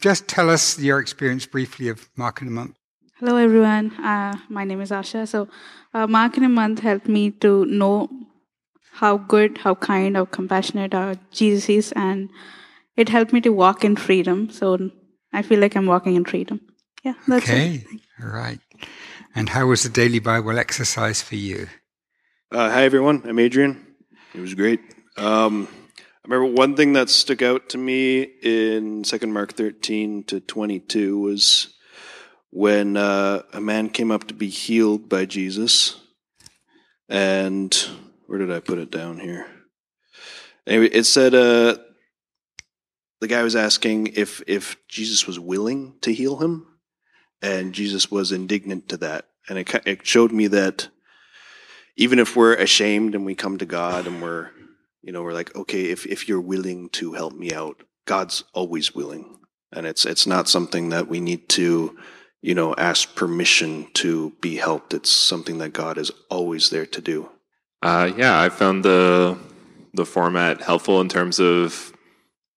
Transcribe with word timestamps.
just 0.00 0.26
tell 0.26 0.50
us 0.50 0.78
your 0.78 0.98
experience 0.98 1.46
briefly 1.46 1.88
of 1.88 2.08
Mark 2.16 2.40
in 2.40 2.48
a 2.48 2.50
Month. 2.50 2.76
Hello, 3.18 3.36
everyone. 3.36 3.92
Uh, 3.96 4.34
my 4.48 4.64
name 4.64 4.80
is 4.80 4.90
Asha. 4.90 5.28
So, 5.28 5.48
uh, 5.92 6.06
Mark 6.06 6.36
in 6.38 6.44
a 6.44 6.48
Month 6.48 6.80
helped 6.80 7.06
me 7.06 7.30
to 7.32 7.66
know 7.66 8.08
how 8.92 9.18
good, 9.18 9.58
how 9.58 9.74
kind, 9.74 10.16
how 10.16 10.24
compassionate 10.24 10.94
our 10.94 11.16
Jesus 11.30 11.68
is, 11.68 11.92
and 11.92 12.30
it 12.96 13.10
helped 13.10 13.32
me 13.32 13.40
to 13.42 13.50
walk 13.50 13.84
in 13.84 13.94
freedom. 13.96 14.50
So, 14.50 14.90
I 15.32 15.42
feel 15.42 15.60
like 15.60 15.76
I'm 15.76 15.86
walking 15.86 16.16
in 16.16 16.24
freedom. 16.24 16.60
Yeah, 17.04 17.14
that's 17.28 17.48
okay. 17.48 17.84
it. 17.90 18.00
All 18.22 18.30
right. 18.30 18.58
And 19.34 19.50
how 19.50 19.66
was 19.66 19.82
the 19.82 19.88
daily 19.88 20.18
Bible 20.18 20.58
exercise 20.58 21.22
for 21.22 21.36
you? 21.36 21.68
Uh, 22.50 22.70
hi, 22.70 22.84
everyone. 22.84 23.22
I'm 23.24 23.38
Adrian. 23.38 23.86
It 24.34 24.40
was 24.40 24.54
great. 24.54 24.80
Um, 25.16 25.68
I 26.22 26.28
remember 26.28 26.54
one 26.54 26.76
thing 26.76 26.92
that 26.92 27.08
stuck 27.08 27.40
out 27.40 27.70
to 27.70 27.78
me 27.78 28.20
in 28.20 29.04
Second 29.04 29.32
Mark 29.32 29.54
13 29.54 30.24
to 30.24 30.40
22 30.40 31.18
was 31.18 31.72
when 32.50 32.98
uh, 32.98 33.40
a 33.54 33.60
man 33.60 33.88
came 33.88 34.10
up 34.10 34.26
to 34.26 34.34
be 34.34 34.48
healed 34.48 35.08
by 35.08 35.24
Jesus. 35.24 35.98
And 37.08 37.74
where 38.26 38.38
did 38.38 38.52
I 38.52 38.60
put 38.60 38.78
it 38.78 38.90
down 38.90 39.18
here? 39.18 39.46
Anyway, 40.66 40.90
it 40.92 41.04
said 41.04 41.34
uh, 41.34 41.78
the 43.22 43.26
guy 43.26 43.42
was 43.42 43.56
asking 43.56 44.08
if 44.08 44.42
if 44.46 44.76
Jesus 44.88 45.26
was 45.26 45.40
willing 45.40 45.94
to 46.02 46.12
heal 46.12 46.36
him, 46.36 46.66
and 47.40 47.72
Jesus 47.72 48.10
was 48.10 48.30
indignant 48.30 48.90
to 48.90 48.98
that. 48.98 49.26
And 49.48 49.58
it 49.58 49.74
it 49.86 50.06
showed 50.06 50.32
me 50.32 50.48
that 50.48 50.88
even 51.96 52.18
if 52.18 52.36
we're 52.36 52.54
ashamed 52.54 53.14
and 53.14 53.24
we 53.24 53.34
come 53.34 53.56
to 53.56 53.66
God 53.66 54.06
and 54.06 54.20
we're 54.20 54.50
you 55.02 55.12
know 55.12 55.22
we're 55.22 55.32
like 55.32 55.54
okay 55.56 55.86
if 55.86 56.06
if 56.06 56.28
you're 56.28 56.40
willing 56.40 56.88
to 56.90 57.12
help 57.12 57.34
me 57.34 57.52
out, 57.52 57.82
God's 58.06 58.44
always 58.52 58.94
willing, 58.94 59.38
and 59.72 59.86
it's 59.86 60.04
it's 60.04 60.26
not 60.26 60.48
something 60.48 60.90
that 60.90 61.08
we 61.08 61.20
need 61.20 61.48
to 61.50 61.96
you 62.42 62.54
know 62.54 62.74
ask 62.76 63.14
permission 63.14 63.88
to 63.94 64.32
be 64.40 64.56
helped. 64.56 64.94
It's 64.94 65.10
something 65.10 65.58
that 65.58 65.72
God 65.72 65.98
is 65.98 66.10
always 66.28 66.70
there 66.70 66.86
to 66.86 67.00
do. 67.00 67.30
Uh, 67.82 68.10
yeah, 68.16 68.40
I 68.40 68.48
found 68.48 68.84
the 68.84 69.38
the 69.94 70.04
format 70.04 70.62
helpful 70.62 71.00
in 71.00 71.08
terms 71.08 71.40
of 71.40 71.92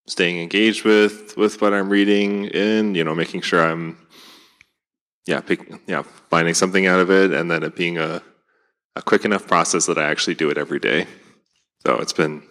staying 0.08 0.40
engaged 0.40 0.84
with 0.84 1.38
with 1.38 1.62
what 1.62 1.74
I'm 1.74 1.90
reading 1.90 2.50
and 2.50 2.96
you 2.96 3.04
know 3.04 3.16
making 3.16 3.42
sure 3.42 3.66
I'm 3.66 3.98
yeah 5.26 5.40
pick, 5.40 5.72
yeah 5.88 6.04
finding 6.30 6.54
something 6.54 6.86
out 6.86 7.00
of 7.00 7.10
it 7.10 7.32
and 7.32 7.50
then 7.50 7.64
it 7.64 7.76
being 7.76 7.98
a 7.98 8.22
a 8.96 9.02
quick 9.02 9.26
enough 9.26 9.48
process 9.48 9.88
that 9.88 9.98
I 9.98 10.04
actually 10.04 10.36
do 10.36 10.50
it 10.50 10.58
every 10.58 10.80
day. 10.80 11.08
So 11.86 11.98
it's 11.98 12.14
been 12.14 12.44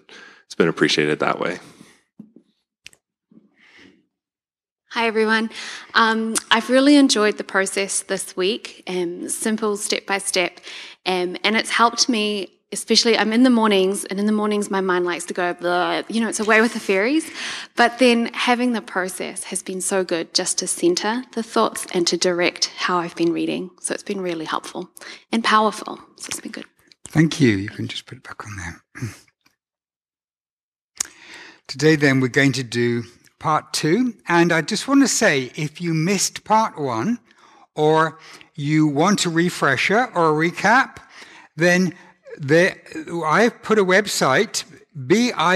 it's 0.47 0.55
been 0.55 0.69
appreciated 0.69 1.21
that 1.21 1.39
way. 1.39 1.59
Hi, 4.91 5.07
everyone. 5.07 5.49
Um, 5.95 6.35
I've 6.51 6.69
really 6.69 6.97
enjoyed 6.97 7.39
the 7.39 7.45
process 7.45 8.03
this 8.03 8.37
week, 8.37 8.83
um, 8.87 9.27
simple 9.31 9.79
step 9.79 10.05
by 10.05 10.19
step, 10.19 10.61
um, 11.07 11.39
and 11.45 11.57
it's 11.57 11.71
helped 11.71 12.09
me. 12.09 12.49
Especially, 12.73 13.19
I'm 13.19 13.35
in 13.35 13.43
the 13.43 13.51
mornings, 13.51 14.07
and 14.07 14.19
in 14.19 14.25
the 14.25 14.33
mornings, 14.33 14.71
my 14.71 14.81
mind 14.81 15.05
likes 15.05 15.27
to 15.27 15.35
go, 15.35 15.53
blah, 15.53 16.03
you 16.09 16.23
know, 16.23 16.29
it's 16.31 16.41
away 16.41 16.63
with 16.63 16.73
the 16.73 16.81
fairies. 16.81 17.31
But 17.77 17.99
then 17.99 18.31
having 18.33 18.73
the 18.73 18.81
process 18.81 19.45
has 19.45 19.63
been 19.63 19.83
so 19.83 20.05
good 20.05 20.33
just 20.33 20.57
to 20.59 20.67
center 20.67 21.23
the 21.33 21.43
thoughts 21.43 21.87
and 21.93 22.07
to 22.07 22.17
direct 22.17 22.69
how 22.69 22.97
I've 22.97 23.15
been 23.15 23.31
reading. 23.31 23.71
So 23.83 23.93
it's 23.93 24.03
been 24.03 24.23
really 24.23 24.47
helpful 24.47 24.89
and 25.31 25.45
powerful. 25.45 25.99
So 26.17 26.29
it's 26.29 26.41
been 26.41 26.53
good. 26.53 26.65
Thank 27.13 27.41
you. 27.43 27.59
You 27.59 27.69
can 27.69 27.89
just 27.89 28.07
put 28.07 28.17
it 28.17 28.25
back 28.25 28.47
on 28.47 28.57
there. 28.57 28.83
Today, 31.69 31.95
then, 31.95 32.21
we're 32.21 32.29
going 32.29 32.53
to 32.53 32.63
do 32.63 33.03
part 33.39 33.75
two. 33.75 34.15
And 34.29 34.51
I 34.51 34.63
just 34.63 34.89
want 34.89 35.03
to 35.03 35.09
say 35.09 35.53
if 35.55 35.79
you 35.79 35.93
missed 35.93 36.45
part 36.45 36.81
one 36.81 37.19
or 37.75 38.19
you 38.55 38.87
want 38.87 39.27
a 39.27 39.31
refresher 39.31 40.07
or 40.15 40.31
a 40.31 40.51
recap, 40.51 41.01
then 41.55 41.95
there, 42.39 42.81
I've 43.27 43.63
put 43.63 43.79
a 43.79 43.85
website, 43.85 44.65
bibl.ca. 44.97 45.51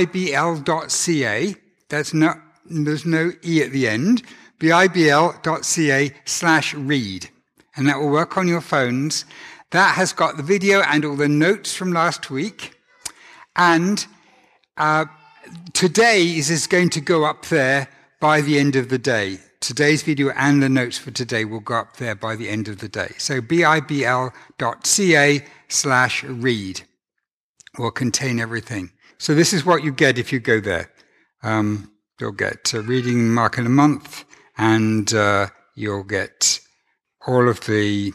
That's 1.88 2.12
not, 2.12 2.36
there's 2.66 3.06
no 3.06 3.32
E 3.42 3.62
at 3.62 3.72
the 3.72 3.88
end. 3.88 4.22
bibl.ca 4.60 6.12
slash 6.26 6.74
read. 6.74 7.30
And 7.76 7.88
that 7.88 7.98
will 7.98 8.10
work 8.10 8.36
on 8.36 8.46
your 8.46 8.60
phones. 8.60 9.24
That 9.72 9.96
has 9.96 10.12
got 10.12 10.36
the 10.36 10.42
video 10.42 10.80
and 10.80 11.04
all 11.04 11.16
the 11.16 11.28
notes 11.28 11.74
from 11.74 11.92
last 11.92 12.30
week. 12.30 12.78
And 13.56 14.06
uh, 14.76 15.06
today 15.72 16.22
is, 16.22 16.66
going 16.66 16.90
to 16.90 17.00
go 17.00 17.24
up 17.24 17.46
there 17.46 17.88
by 18.20 18.40
the 18.40 18.58
end 18.58 18.76
of 18.76 18.88
the 18.90 18.98
day. 18.98 19.38
Today's 19.60 20.02
video 20.02 20.30
and 20.30 20.62
the 20.62 20.68
notes 20.68 20.98
for 20.98 21.10
today 21.10 21.44
will 21.44 21.60
go 21.60 21.74
up 21.74 21.96
there 21.96 22.14
by 22.14 22.36
the 22.36 22.48
end 22.48 22.68
of 22.68 22.78
the 22.78 22.88
day. 22.88 23.12
So 23.18 23.40
bibl.ca 23.40 24.34
slash 25.68 26.24
read 26.24 26.82
will 27.78 27.90
contain 27.90 28.38
everything. 28.38 28.92
So 29.18 29.34
this 29.34 29.52
is 29.52 29.64
what 29.64 29.82
you 29.82 29.92
get 29.92 30.18
if 30.18 30.32
you 30.32 30.38
go 30.38 30.60
there. 30.60 30.92
Um, 31.42 31.90
you'll 32.20 32.32
get 32.32 32.72
a 32.72 32.82
reading 32.82 33.32
Mark 33.32 33.58
in 33.58 33.66
a 33.66 33.70
month 33.70 34.24
and 34.56 35.12
uh, 35.12 35.48
you'll 35.74 36.04
get 36.04 36.60
all 37.26 37.48
of 37.48 37.60
the 37.66 38.12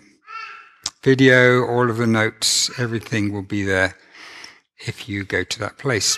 video, 1.04 1.66
all 1.66 1.90
of 1.90 1.98
the 1.98 2.06
notes, 2.06 2.70
everything 2.80 3.34
will 3.34 3.42
be 3.42 3.64
there 3.64 3.96
if 4.86 5.10
you 5.10 5.24
go 5.24 5.44
to 5.44 5.60
that 5.60 5.78
place. 5.78 6.18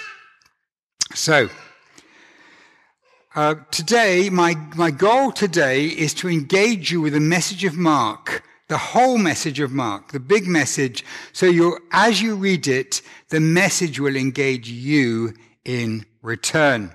So, 1.13 1.49
uh, 3.35 3.55
today, 3.71 4.29
my, 4.29 4.55
my 4.75 4.91
goal 4.91 5.31
today 5.31 5.85
is 5.85 6.13
to 6.15 6.29
engage 6.29 6.91
you 6.91 7.01
with 7.01 7.13
the 7.13 7.19
message 7.19 7.63
of 7.63 7.77
Mark, 7.77 8.43
the 8.67 8.77
whole 8.77 9.17
message 9.17 9.59
of 9.59 9.71
Mark, 9.71 10.11
the 10.11 10.19
big 10.19 10.47
message. 10.47 11.05
So 11.31 11.45
you, 11.45 11.79
as 11.91 12.21
you 12.21 12.35
read 12.35 12.67
it, 12.67 13.01
the 13.29 13.39
message 13.39 13.99
will 13.99 14.15
engage 14.15 14.69
you 14.69 15.33
in 15.63 16.05
return. 16.21 16.93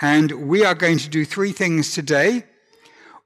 And 0.00 0.48
we 0.48 0.64
are 0.64 0.74
going 0.74 0.98
to 0.98 1.08
do 1.08 1.24
three 1.24 1.52
things 1.52 1.94
today. 1.94 2.44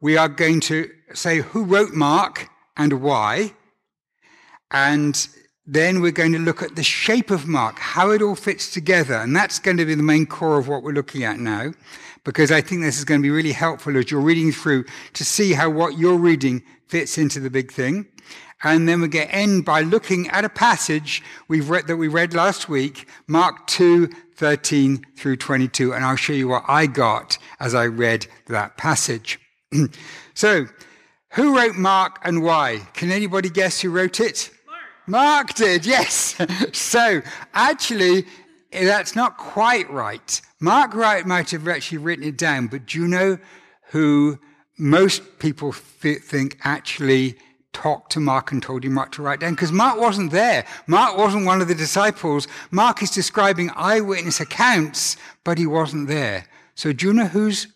We 0.01 0.17
are 0.17 0.29
going 0.29 0.61
to 0.61 0.89
say 1.15 1.39
who 1.39 1.65
wrote 1.65 1.93
Mark 1.93 2.49
and 2.77 3.03
why. 3.03 3.55
And 4.71 5.29
then 5.67 6.01
we're 6.01 6.13
going 6.13 6.33
to 6.33 6.39
look 6.39 6.63
at 6.63 6.77
the 6.77 6.83
shape 6.83 7.31
of 7.31 7.47
Mark, 7.47 7.79
how 7.79 8.11
it 8.11 8.23
all 8.23 8.35
fits 8.35 8.71
together. 8.71 9.15
And 9.15 9.37
that's 9.37 9.59
going 9.59 9.77
to 9.77 9.85
be 9.85 9.95
the 9.95 10.03
main 10.03 10.25
core 10.25 10.59
of 10.59 10.67
what 10.67 10.83
we're 10.83 10.93
looking 10.93 11.25
at 11.25 11.39
now, 11.39 11.73
because 12.25 12.51
I 12.51 12.63
think 12.63 12.83
this 12.83 12.99
is 12.99 13.05
going 13.05 13.21
to 13.21 13.23
be 13.23 13.31
really 13.31 13.53
helpful 13.53 13.97
as 13.97 14.11
you're 14.11 14.21
reading 14.21 14.51
through 14.51 14.85
to 15.13 15.25
see 15.25 15.53
how 15.53 15.69
what 15.69 15.99
you're 15.99 16.17
reading 16.17 16.63
fits 16.87 17.19
into 17.19 17.39
the 17.39 17.51
big 17.51 17.71
thing. 17.71 18.07
And 18.65 18.89
then 18.89 19.01
we 19.01 19.09
get 19.09 19.29
end 19.31 19.65
by 19.65 19.83
looking 19.83 20.29
at 20.31 20.45
a 20.45 20.49
passage 20.49 21.23
we've 21.47 21.71
read 21.71 21.87
that 21.87 21.97
we 21.97 22.09
read 22.09 22.35
last 22.35 22.69
week, 22.69 23.07
Mark 23.27 23.67
2, 23.69 24.09
13 24.37 25.05
through 25.17 25.37
22. 25.37 25.93
And 25.93 26.05
I'll 26.05 26.17
show 26.17 26.33
you 26.33 26.49
what 26.49 26.65
I 26.67 26.87
got 26.87 27.39
as 27.61 27.75
I 27.75 27.87
read 27.87 28.27
that 28.47 28.77
passage. 28.77 29.39
so, 30.35 30.67
who 31.33 31.57
wrote 31.57 31.77
Mark 31.77 32.19
and 32.25 32.43
why? 32.43 32.81
Can 32.95 33.13
anybody 33.13 33.51
guess 33.51 33.81
who 33.81 33.91
wrote 33.91 34.19
it? 34.19 34.51
Mark 35.09 35.55
did, 35.55 35.87
yes. 35.87 36.37
so 36.73 37.23
actually, 37.55 38.27
that's 38.71 39.17
not 39.17 39.39
quite 39.39 39.91
right. 39.91 40.41
Mark 40.61 40.95
right 40.95 41.27
might 41.27 41.51
have 41.51 41.67
actually 41.67 41.99
written 41.99 42.25
it 42.25 42.37
down, 42.37 42.67
but 42.67 42.87
do 42.87 43.01
you 43.01 43.09
know 43.09 43.39
who 43.91 44.39
most 44.77 45.39
people 45.39 45.73
think 45.73 46.59
actually 46.63 47.37
talked 47.73 48.13
to 48.13 48.21
Mark 48.21 48.53
and 48.53 48.63
told 48.63 48.85
him 48.85 48.97
what 48.97 49.13
to 49.13 49.23
write 49.23 49.41
down? 49.41 49.55
Because 49.55 49.73
Mark 49.73 49.99
wasn't 49.99 50.31
there. 50.31 50.67
Mark 50.87 51.17
wasn't 51.17 51.47
one 51.47 51.63
of 51.63 51.69
the 51.69 51.75
disciples. 51.75 52.47
Mark 52.71 53.03
is 53.03 53.11
describing 53.11 53.71
eyewitness 53.77 54.41
accounts, 54.41 55.17
but 55.43 55.57
he 55.57 55.67
wasn't 55.67 56.07
there. 56.07 56.45
So 56.75 56.93
do 56.93 57.07
you 57.07 57.13
know 57.15 57.27
who's, 57.27 57.67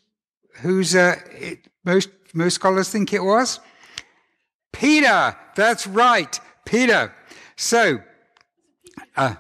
who's, 0.61 0.95
uh, 0.95 1.17
it, 1.31 1.61
most, 1.85 2.11
most 2.35 2.55
scholars 2.57 2.91
think 2.91 3.15
it 3.15 3.25
was? 3.25 3.59
Peter. 4.73 5.35
That's 5.55 5.87
right. 5.87 6.39
Peter. 6.65 7.15
So, 7.57 8.03
uh, 9.17 9.35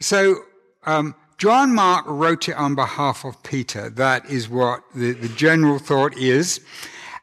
so 0.00 0.36
um, 0.84 1.14
John 1.38 1.74
Mark 1.74 2.04
wrote 2.06 2.48
it 2.48 2.56
on 2.56 2.74
behalf 2.74 3.24
of 3.24 3.42
Peter. 3.42 3.90
That 3.90 4.28
is 4.30 4.48
what 4.48 4.82
the, 4.94 5.12
the 5.12 5.28
general 5.28 5.78
thought 5.78 6.16
is. 6.16 6.60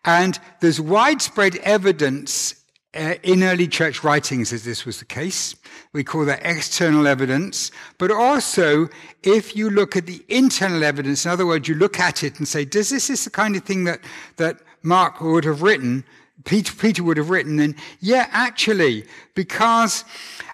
And 0.06 0.40
there's 0.60 0.80
widespread 0.80 1.56
evidence 1.58 2.56
uh, 2.94 3.16
in 3.24 3.42
early 3.42 3.68
church 3.68 4.04
writings 4.04 4.52
that 4.52 4.62
this 4.62 4.86
was 4.86 5.00
the 5.00 5.06
case. 5.06 5.56
We 5.94 6.04
call 6.04 6.26
that 6.26 6.42
external 6.44 7.08
evidence. 7.08 7.72
But 7.98 8.12
also, 8.12 8.90
if 9.24 9.56
you 9.56 9.72
look 9.72 9.96
at 9.96 10.06
the 10.06 10.24
internal 10.28 10.84
evidence, 10.84 11.26
in 11.26 11.32
other 11.32 11.48
words, 11.48 11.68
you 11.68 11.74
look 11.74 12.00
at 12.00 12.24
it 12.24 12.38
and 12.38 12.48
say, 12.48 12.66
does 12.66 12.90
this 12.90 13.10
is 13.10 13.24
the 13.24 13.32
kind 13.32 13.56
of 13.56 13.64
thing 13.64 13.86
that, 13.86 14.02
that 14.38 14.60
Mark 14.84 15.22
would 15.22 15.46
have 15.46 15.64
written? 15.64 16.04
Peter, 16.46 16.74
Peter 16.74 17.04
would 17.04 17.18
have 17.18 17.30
written, 17.30 17.58
then 17.58 17.76
yeah, 18.00 18.28
actually, 18.32 19.06
because 19.34 20.04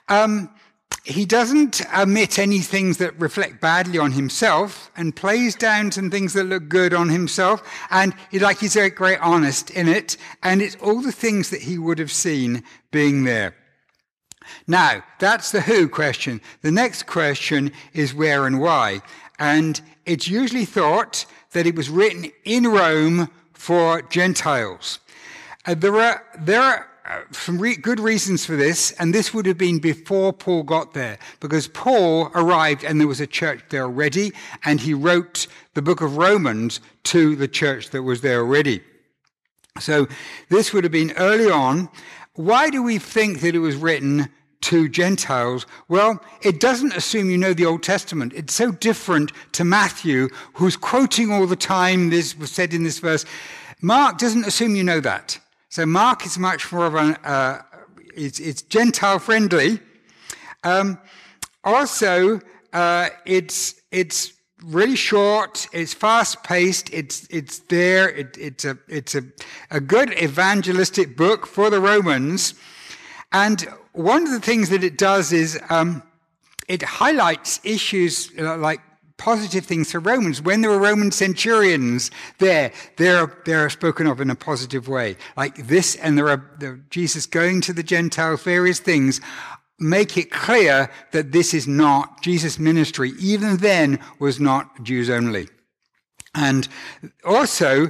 um, 0.08 0.50
he 1.04 1.26
doesn't 1.26 1.82
omit 1.98 2.38
any 2.38 2.60
things 2.60 2.98
that 2.98 3.20
reflect 3.20 3.62
badly 3.62 3.98
on 3.98 4.12
himself 4.12 4.92
and 4.96 5.16
plays 5.16 5.56
down 5.56 5.92
some 5.92 6.12
things 6.12 6.34
that 6.34 6.44
look 6.44 6.70
good 6.70 6.94
on 6.94 7.10
himself. 7.10 7.64
And 7.90 8.14
he, 8.30 8.40
like 8.40 8.60
he's 8.60 8.76
very, 8.76 8.92
very 8.92 9.18
honest 9.18 9.72
in 9.72 9.88
it. 9.88 10.18
And 10.44 10.62
it's 10.62 10.76
all 10.76 11.02
the 11.02 11.12
things 11.12 11.50
that 11.50 11.62
he 11.62 11.78
would 11.78 12.00
have 12.00 12.12
seen 12.12 12.64
being 12.92 13.24
there. 13.24 13.56
Now, 14.68 15.04
that's 15.20 15.52
the 15.52 15.62
who 15.62 15.88
question. 15.88 16.42
The 16.62 16.72
next 16.72 17.04
question 17.08 17.72
is 17.94 18.14
where 18.14 18.46
and 18.46 18.60
why. 18.60 19.02
And 19.38 19.80
it's 20.06 20.28
usually 20.28 20.66
thought 20.66 21.26
that 21.54 21.66
it 21.66 21.76
was 21.76 21.90
written 21.90 22.32
in 22.44 22.68
Rome 22.68 23.30
for 23.54 24.02
Gentiles. 24.04 25.00
Uh, 25.70 25.76
there 25.76 25.96
are, 25.98 26.26
there 26.40 26.60
are 26.60 26.88
uh, 27.06 27.22
some 27.30 27.60
re- 27.60 27.76
good 27.76 28.00
reasons 28.00 28.44
for 28.44 28.56
this, 28.56 28.92
and 28.94 29.14
this 29.14 29.36
would 29.36 29.46
have 29.46 29.60
been 29.60 29.78
before 29.78 30.34
Paul 30.34 30.64
got 30.64 30.96
there, 30.96 31.20
because 31.42 31.68
Paul 31.68 32.32
arrived 32.34 32.84
and 32.84 33.00
there 33.00 33.08
was 33.08 33.22
a 33.22 33.28
church 33.28 33.62
there 33.70 33.84
already, 33.84 34.34
and 34.66 34.80
he 34.80 34.96
wrote 34.96 35.46
the 35.76 35.84
book 35.84 36.02
of 36.02 36.18
Romans 36.18 36.80
to 37.04 37.36
the 37.36 37.48
church 37.48 37.92
that 37.92 38.02
was 38.02 38.22
there 38.22 38.40
already. 38.40 38.82
So 39.80 40.08
this 40.50 40.74
would 40.74 40.84
have 40.84 40.92
been 40.92 41.14
early 41.18 41.52
on. 41.52 41.90
Why 42.34 42.72
do 42.72 42.82
we 42.82 42.98
think 42.98 43.42
that 43.42 43.54
it 43.54 43.60
was 43.60 43.76
written 43.76 44.28
to 44.62 44.90
Gentiles? 44.90 45.68
Well, 45.88 46.20
it 46.42 46.60
doesn't 46.60 46.96
assume 46.96 47.30
you 47.30 47.38
know 47.38 47.54
the 47.54 47.68
Old 47.68 47.84
Testament. 47.84 48.34
It's 48.36 48.56
so 48.56 48.72
different 48.72 49.34
to 49.52 49.64
Matthew, 49.64 50.30
who's 50.54 50.76
quoting 50.76 51.32
all 51.32 51.46
the 51.46 51.56
time, 51.56 52.10
this 52.10 52.36
was 52.36 52.52
said 52.52 52.74
in 52.74 52.82
this 52.82 52.98
verse. 52.98 53.24
Mark 53.84 54.18
doesn't 54.18 54.48
assume 54.48 54.76
you 54.76 54.84
know 54.84 55.00
that. 55.02 55.40
So 55.72 55.86
Mark 55.86 56.26
is 56.26 56.40
much 56.40 56.72
more 56.72 56.88
of 56.88 56.96
an, 56.96 57.16
uh, 57.24 57.62
it's, 58.16 58.40
it's 58.40 58.64
Gentile 58.64 59.20
friendly. 59.20 59.80
Um, 60.64 60.98
also, 61.64 62.42
uh, 62.74 63.10
it's, 63.26 63.76
it's 63.92 64.34
really 64.64 64.96
short, 64.96 65.68
it's 65.72 65.94
fast 65.94 66.44
paced, 66.44 66.92
it's, 66.92 67.28
it's 67.30 67.60
there, 67.60 68.10
it, 68.10 68.36
it's, 68.40 68.66
a, 68.66 68.80
it's 68.88 69.14
a, 69.14 69.24
a 69.70 69.80
good 69.80 70.12
evangelistic 70.20 71.16
book 71.16 71.46
for 71.46 71.70
the 71.70 71.80
Romans. 71.80 72.56
And 73.32 73.62
one 73.94 74.24
of 74.24 74.32
the 74.32 74.40
things 74.40 74.70
that 74.70 74.84
it 74.84 74.98
does 74.98 75.32
is 75.32 75.60
um, 75.70 76.02
it 76.68 76.82
highlights 76.82 77.60
issues 77.64 78.34
like 78.36 78.82
positive 79.20 79.66
things 79.66 79.92
for 79.92 80.00
Romans. 80.00 80.42
When 80.42 80.62
there 80.62 80.72
were 80.72 80.80
Roman 80.80 81.12
centurions 81.12 82.10
there, 82.40 82.72
they're, 82.98 83.32
they're 83.46 83.70
spoken 83.70 84.08
of 84.08 84.20
in 84.20 84.32
a 84.32 84.36
positive 84.36 84.88
way. 84.88 85.18
Like 85.38 85.68
this, 85.68 85.96
and 85.98 86.18
there 86.18 86.30
are 86.30 86.82
Jesus 86.90 87.28
going 87.28 87.62
to 87.62 87.74
the 87.74 87.84
Gentiles, 87.84 88.42
various 88.42 88.80
things 88.80 89.22
make 89.80 90.18
it 90.18 90.30
clear 90.30 90.92
that 91.12 91.32
this 91.32 91.54
is 91.54 91.68
not 91.68 92.22
Jesus' 92.22 92.60
ministry, 92.60 93.12
even 93.20 93.58
then 93.58 94.00
was 94.20 94.40
not 94.40 94.84
Jews 94.84 95.10
only. 95.10 95.48
And 96.36 96.68
also, 97.26 97.90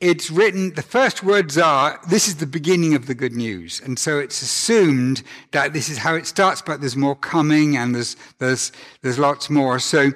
it's 0.00 0.30
written, 0.30 0.74
the 0.74 0.82
first 0.82 1.22
words 1.22 1.58
are, 1.58 2.00
this 2.08 2.28
is 2.28 2.36
the 2.36 2.46
beginning 2.46 2.94
of 2.94 3.06
the 3.06 3.14
good 3.14 3.32
news. 3.32 3.82
And 3.84 3.98
so 3.98 4.18
it's 4.18 4.40
assumed 4.40 5.22
that 5.52 5.72
this 5.72 5.88
is 5.88 5.98
how 5.98 6.14
it 6.14 6.26
starts, 6.26 6.62
but 6.62 6.80
there's 6.80 6.96
more 6.96 7.16
coming 7.16 7.76
and 7.76 7.94
there's, 7.94 8.16
there's, 8.38 8.72
there's 9.02 9.18
lots 9.18 9.50
more. 9.50 9.78
So 9.78 10.12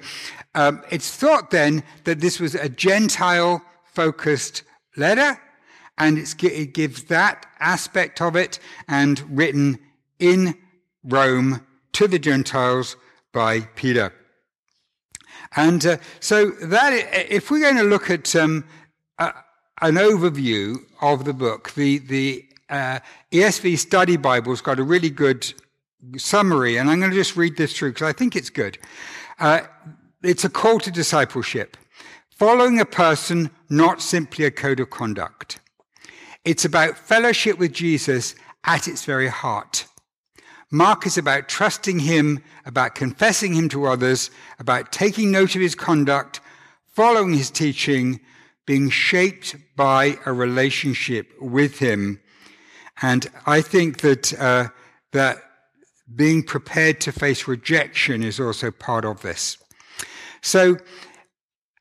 um, 0.54 0.82
it's 0.90 1.10
thought 1.10 1.50
then 1.50 1.82
that 2.04 2.20
this 2.20 2.38
was 2.38 2.54
a 2.54 2.68
Gentile 2.68 3.62
focused 3.84 4.62
letter, 4.96 5.40
and 5.98 6.18
it 6.18 6.74
gives 6.74 7.04
that 7.04 7.46
aspect 7.60 8.20
of 8.20 8.36
it 8.36 8.58
and 8.88 9.20
written 9.36 9.78
in 10.18 10.54
Rome 11.04 11.64
to 11.92 12.08
the 12.08 12.18
Gentiles 12.18 12.96
by 13.32 13.60
Peter. 13.60 14.12
And 15.56 15.84
uh, 15.86 15.96
so 16.20 16.50
that, 16.50 16.92
if 17.30 17.50
we're 17.50 17.60
going 17.60 17.76
to 17.76 17.84
look 17.84 18.10
at 18.10 18.34
um, 18.34 18.64
uh, 19.18 19.32
an 19.82 19.94
overview 19.94 20.78
of 21.00 21.24
the 21.24 21.32
book, 21.32 21.72
the, 21.74 21.98
the 21.98 22.44
uh, 22.70 22.98
ESV 23.30 23.78
Study 23.78 24.16
Bible's 24.16 24.60
got 24.60 24.78
a 24.80 24.82
really 24.82 25.10
good 25.10 25.52
summary, 26.16 26.76
and 26.76 26.90
I'm 26.90 26.98
going 26.98 27.10
to 27.10 27.16
just 27.16 27.36
read 27.36 27.56
this 27.56 27.76
through 27.76 27.92
because 27.92 28.08
I 28.08 28.12
think 28.12 28.34
it's 28.34 28.50
good. 28.50 28.78
It's 30.24 30.42
a 30.42 30.48
call 30.48 30.80
to 30.80 30.90
discipleship. 30.90 31.76
Following 32.30 32.80
a 32.80 32.86
person, 32.86 33.50
not 33.68 34.00
simply 34.00 34.46
a 34.46 34.50
code 34.50 34.80
of 34.80 34.88
conduct. 34.88 35.60
It's 36.46 36.64
about 36.64 36.96
fellowship 36.96 37.58
with 37.58 37.74
Jesus 37.74 38.34
at 38.64 38.88
its 38.88 39.04
very 39.04 39.28
heart. 39.28 39.86
Mark 40.70 41.06
is 41.06 41.18
about 41.18 41.50
trusting 41.50 41.98
him, 41.98 42.42
about 42.64 42.94
confessing 42.94 43.52
him 43.52 43.68
to 43.68 43.84
others, 43.84 44.30
about 44.58 44.92
taking 44.92 45.30
note 45.30 45.54
of 45.56 45.60
his 45.60 45.74
conduct, 45.74 46.40
following 46.86 47.34
his 47.34 47.50
teaching, 47.50 48.18
being 48.64 48.88
shaped 48.88 49.56
by 49.76 50.16
a 50.24 50.32
relationship 50.32 51.30
with 51.38 51.80
him. 51.80 52.18
And 53.02 53.30
I 53.44 53.60
think 53.60 53.98
that, 53.98 54.32
uh, 54.40 54.68
that 55.12 55.42
being 56.16 56.42
prepared 56.42 56.98
to 57.02 57.12
face 57.12 57.46
rejection 57.46 58.22
is 58.22 58.40
also 58.40 58.70
part 58.70 59.04
of 59.04 59.20
this. 59.20 59.58
So 60.44 60.76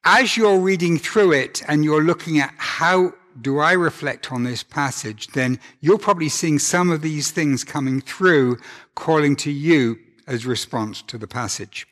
as 0.05 0.37
you're 0.37 0.57
reading 0.57 0.97
through 0.97 1.33
it 1.33 1.61
and 1.67 1.83
you're 1.83 2.01
looking 2.01 2.39
at 2.39 2.53
how 2.55 3.13
do 3.41 3.59
I 3.59 3.73
reflect 3.73 4.31
on 4.31 4.45
this 4.45 4.63
passage, 4.63 5.27
then 5.27 5.59
you're 5.81 5.97
probably 5.97 6.29
seeing 6.29 6.59
some 6.59 6.89
of 6.89 7.01
these 7.01 7.29
things 7.29 7.65
coming 7.65 7.99
through, 7.99 8.57
calling 8.95 9.35
to 9.37 9.51
you 9.51 9.99
as 10.27 10.45
response 10.45 11.01
to 11.03 11.17
the 11.17 11.27
passage. 11.27 11.85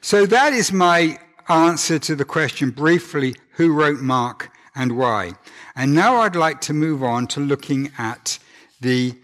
So 0.00 0.26
that 0.26 0.52
is 0.52 0.72
my 0.72 1.18
answer 1.48 1.98
to 1.98 2.14
the 2.14 2.24
question 2.24 2.70
briefly, 2.70 3.34
who 3.54 3.72
wrote 3.72 3.98
Mark 3.98 4.48
and 4.76 4.96
why? 4.96 5.32
And 5.74 5.92
now 5.92 6.18
I'd 6.18 6.36
like 6.36 6.60
to 6.62 6.72
move 6.72 7.02
on 7.02 7.26
to 7.28 7.40
looking 7.40 7.90
at 7.98 8.38
the 8.80 9.18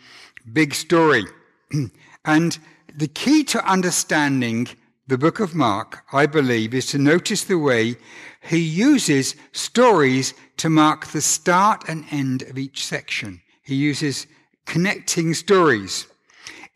big 0.53 0.75
story. 0.75 1.27
and 2.25 2.59
the 2.93 3.09
key 3.09 3.45
to 3.45 3.65
understanding 3.65 4.67
the 5.09 5.19
book 5.19 5.41
of 5.41 5.55
Mark, 5.55 6.05
I 6.13 6.27
believe, 6.27 6.75
is 6.75 6.85
to 6.87 6.99
notice 6.99 7.43
the 7.43 7.59
way 7.59 7.97
he 8.43 8.59
uses 8.59 9.35
stories 9.53 10.35
to 10.59 10.69
mark 10.69 11.07
the 11.07 11.23
start 11.23 11.85
and 11.89 12.05
end 12.11 12.43
of 12.43 12.59
each 12.59 12.85
section. 12.85 13.41
He 13.63 13.75
uses 13.75 14.27
connecting 14.67 15.33
stories. 15.33 16.07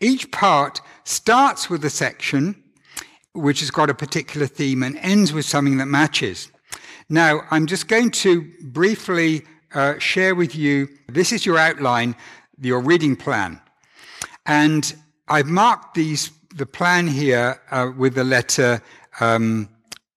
Each 0.00 0.30
part 0.30 0.80
starts 1.04 1.68
with 1.68 1.84
a 1.84 1.90
section 1.90 2.62
which 3.34 3.60
has 3.60 3.70
got 3.70 3.90
a 3.90 3.94
particular 3.94 4.46
theme 4.46 4.82
and 4.82 4.96
ends 4.98 5.34
with 5.34 5.44
something 5.44 5.76
that 5.76 5.86
matches. 5.86 6.50
Now, 7.10 7.42
I'm 7.50 7.66
just 7.66 7.86
going 7.86 8.10
to 8.12 8.50
briefly 8.62 9.42
uh, 9.74 9.98
share 9.98 10.34
with 10.34 10.56
you 10.56 10.88
this 11.06 11.32
is 11.32 11.44
your 11.44 11.58
outline, 11.58 12.16
your 12.58 12.80
reading 12.80 13.14
plan. 13.14 13.60
And 14.46 14.94
I've 15.28 15.48
marked 15.48 15.94
these 15.94 16.30
the 16.54 16.66
plan 16.66 17.06
here 17.06 17.60
uh, 17.70 17.90
with 17.96 18.14
the 18.14 18.24
letter 18.24 18.82
um, 19.20 19.68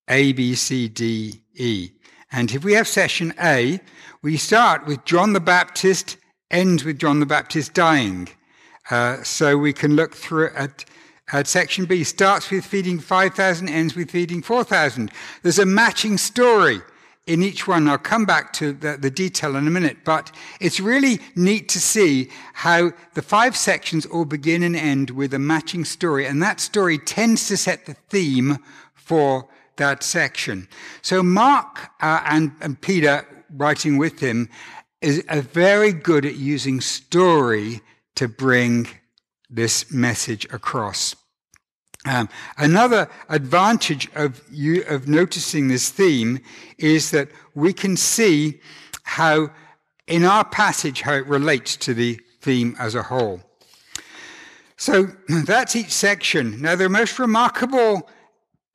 A, 0.10 0.34
B, 0.34 0.56
C, 0.56 0.88
D, 0.88 1.42
E. 1.56 1.92
And 2.32 2.54
if 2.54 2.64
we 2.64 2.74
have 2.74 2.88
session 2.88 3.34
A, 3.42 3.80
we 4.22 4.38
start 4.38 4.86
with 4.86 5.06
John 5.06 5.34
the 5.34 5.40
Baptist, 5.40 6.18
ends 6.52 6.84
with 6.84 7.00
John 7.00 7.20
the 7.20 7.26
Baptist 7.26 7.74
dying. 7.74 8.28
Uh, 8.90 9.24
so 9.24 9.58
we 9.58 9.74
can 9.74 9.96
look 9.96 10.14
through 10.14 10.52
at, 10.56 10.86
at 11.32 11.48
section 11.48 11.86
B, 11.86 12.04
starts 12.04 12.52
with 12.52 12.66
feeding 12.66 13.00
5,000, 13.00 13.70
ends 13.70 13.96
with 13.96 14.12
feeding 14.12 14.42
4,000. 14.42 15.12
There's 15.42 15.60
a 15.60 15.66
matching 15.66 16.18
story 16.18 16.82
in 17.28 17.42
each 17.42 17.68
one. 17.68 17.88
I'll 17.88 17.98
come 17.98 18.26
back 18.26 18.54
to 18.54 18.74
the, 18.74 18.98
the, 18.98 19.10
detail 19.10 19.56
in 19.56 19.68
a 19.68 19.72
minute, 19.72 19.98
but 20.04 20.32
it's 20.60 20.80
really 20.80 21.20
neat 21.36 21.70
to 21.70 21.80
see 21.80 22.30
how 22.54 22.92
the 23.14 23.22
five 23.22 23.58
sections 23.58 24.06
all 24.06 24.26
begin 24.26 24.64
and 24.64 24.76
end 24.76 25.10
with 25.10 25.34
a 25.34 25.40
matching 25.40 25.86
story, 25.86 26.26
and 26.26 26.42
that 26.44 26.60
story 26.60 26.98
tends 26.98 27.48
to 27.48 27.58
set 27.58 27.86
the 27.86 27.96
theme 28.10 28.58
for 28.94 29.48
that 29.78 30.04
section. 30.04 30.68
So 31.02 31.22
Mark 31.24 31.90
uh, 32.02 32.22
and, 32.26 32.52
and 32.62 32.80
Peter, 32.80 33.26
writing 33.50 33.98
with 33.98 34.20
him, 34.20 34.50
is 35.02 35.24
very 35.30 35.92
good 35.92 36.26
at 36.26 36.36
using 36.36 36.82
story 36.82 37.82
to 38.16 38.28
bring 38.28 38.88
this 39.50 39.92
message 39.92 40.46
across. 40.46 41.16
Um, 42.06 42.30
another 42.58 43.10
advantage 43.30 44.10
of 44.16 44.42
you 44.52 44.84
of 44.84 45.08
noticing 45.08 45.68
this 45.68 45.90
theme 45.90 46.40
is 46.78 47.12
that 47.12 47.30
we 47.56 47.74
can 47.74 47.98
see 47.98 48.62
how 49.04 49.50
in 50.08 50.24
our 50.24 50.46
passage 50.46 51.02
how 51.02 51.14
it 51.14 51.26
relates 51.26 51.76
to 51.78 51.94
the 51.94 52.20
theme 52.42 52.76
as 52.78 52.94
a 52.94 53.04
whole. 53.04 53.42
So 54.78 55.08
that's 55.46 55.76
each 55.76 55.92
section. 55.92 56.62
Now 56.62 56.76
the 56.76 56.90
most 56.90 57.18
remarkable 57.18 58.08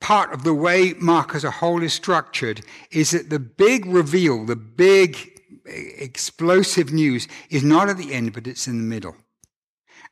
part 0.01 0.33
of 0.33 0.43
the 0.43 0.53
way 0.53 0.93
Mark 0.99 1.33
as 1.35 1.43
a 1.43 1.51
whole 1.51 1.83
is 1.83 1.93
structured 1.93 2.61
is 2.91 3.11
that 3.11 3.29
the 3.29 3.39
big 3.39 3.85
reveal, 3.85 4.45
the 4.45 4.55
big 4.55 5.39
explosive 5.65 6.91
news 6.91 7.27
is 7.49 7.63
not 7.63 7.87
at 7.87 7.97
the 7.97 8.13
end, 8.13 8.33
but 8.33 8.47
it's 8.47 8.67
in 8.67 8.77
the 8.77 8.83
middle. 8.83 9.15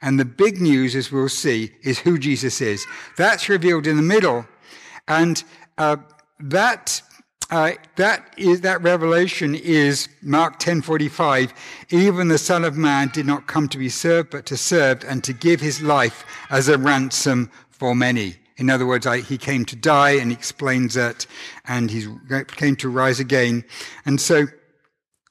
And 0.01 0.19
the 0.19 0.25
big 0.25 0.61
news, 0.61 0.95
as 0.95 1.11
we'll 1.11 1.29
see, 1.29 1.71
is 1.81 1.99
who 1.99 2.17
Jesus 2.17 2.61
is. 2.61 2.85
That's 3.17 3.49
revealed 3.49 3.85
in 3.85 3.97
the 3.97 4.03
middle. 4.03 4.45
And 5.07 5.43
uh, 5.77 5.97
that 6.39 7.01
uh, 7.51 7.71
that 7.95 8.31
is 8.37 8.61
that 8.61 8.81
revelation 8.83 9.55
is 9.55 10.07
Mark 10.21 10.59
10:45. 10.59 11.51
Even 11.89 12.27
the 12.27 12.37
Son 12.37 12.63
of 12.63 12.77
Man 12.77 13.09
did 13.09 13.25
not 13.25 13.47
come 13.47 13.67
to 13.69 13.77
be 13.77 13.89
served, 13.89 14.29
but 14.29 14.45
to 14.45 14.55
serve 14.55 15.03
and 15.03 15.23
to 15.23 15.33
give 15.33 15.59
his 15.59 15.81
life 15.81 16.25
as 16.51 16.69
a 16.69 16.77
ransom 16.77 17.49
for 17.71 17.95
many. 17.95 18.35
In 18.57 18.69
other 18.69 18.85
words, 18.85 19.07
I, 19.07 19.21
he 19.21 19.37
came 19.37 19.65
to 19.65 19.75
die, 19.75 20.11
and 20.11 20.29
he 20.29 20.37
explains 20.37 20.93
that, 20.93 21.25
and 21.65 21.89
he 21.89 22.07
came 22.55 22.75
to 22.77 22.89
rise 22.89 23.19
again. 23.19 23.63
And 24.05 24.21
so 24.21 24.45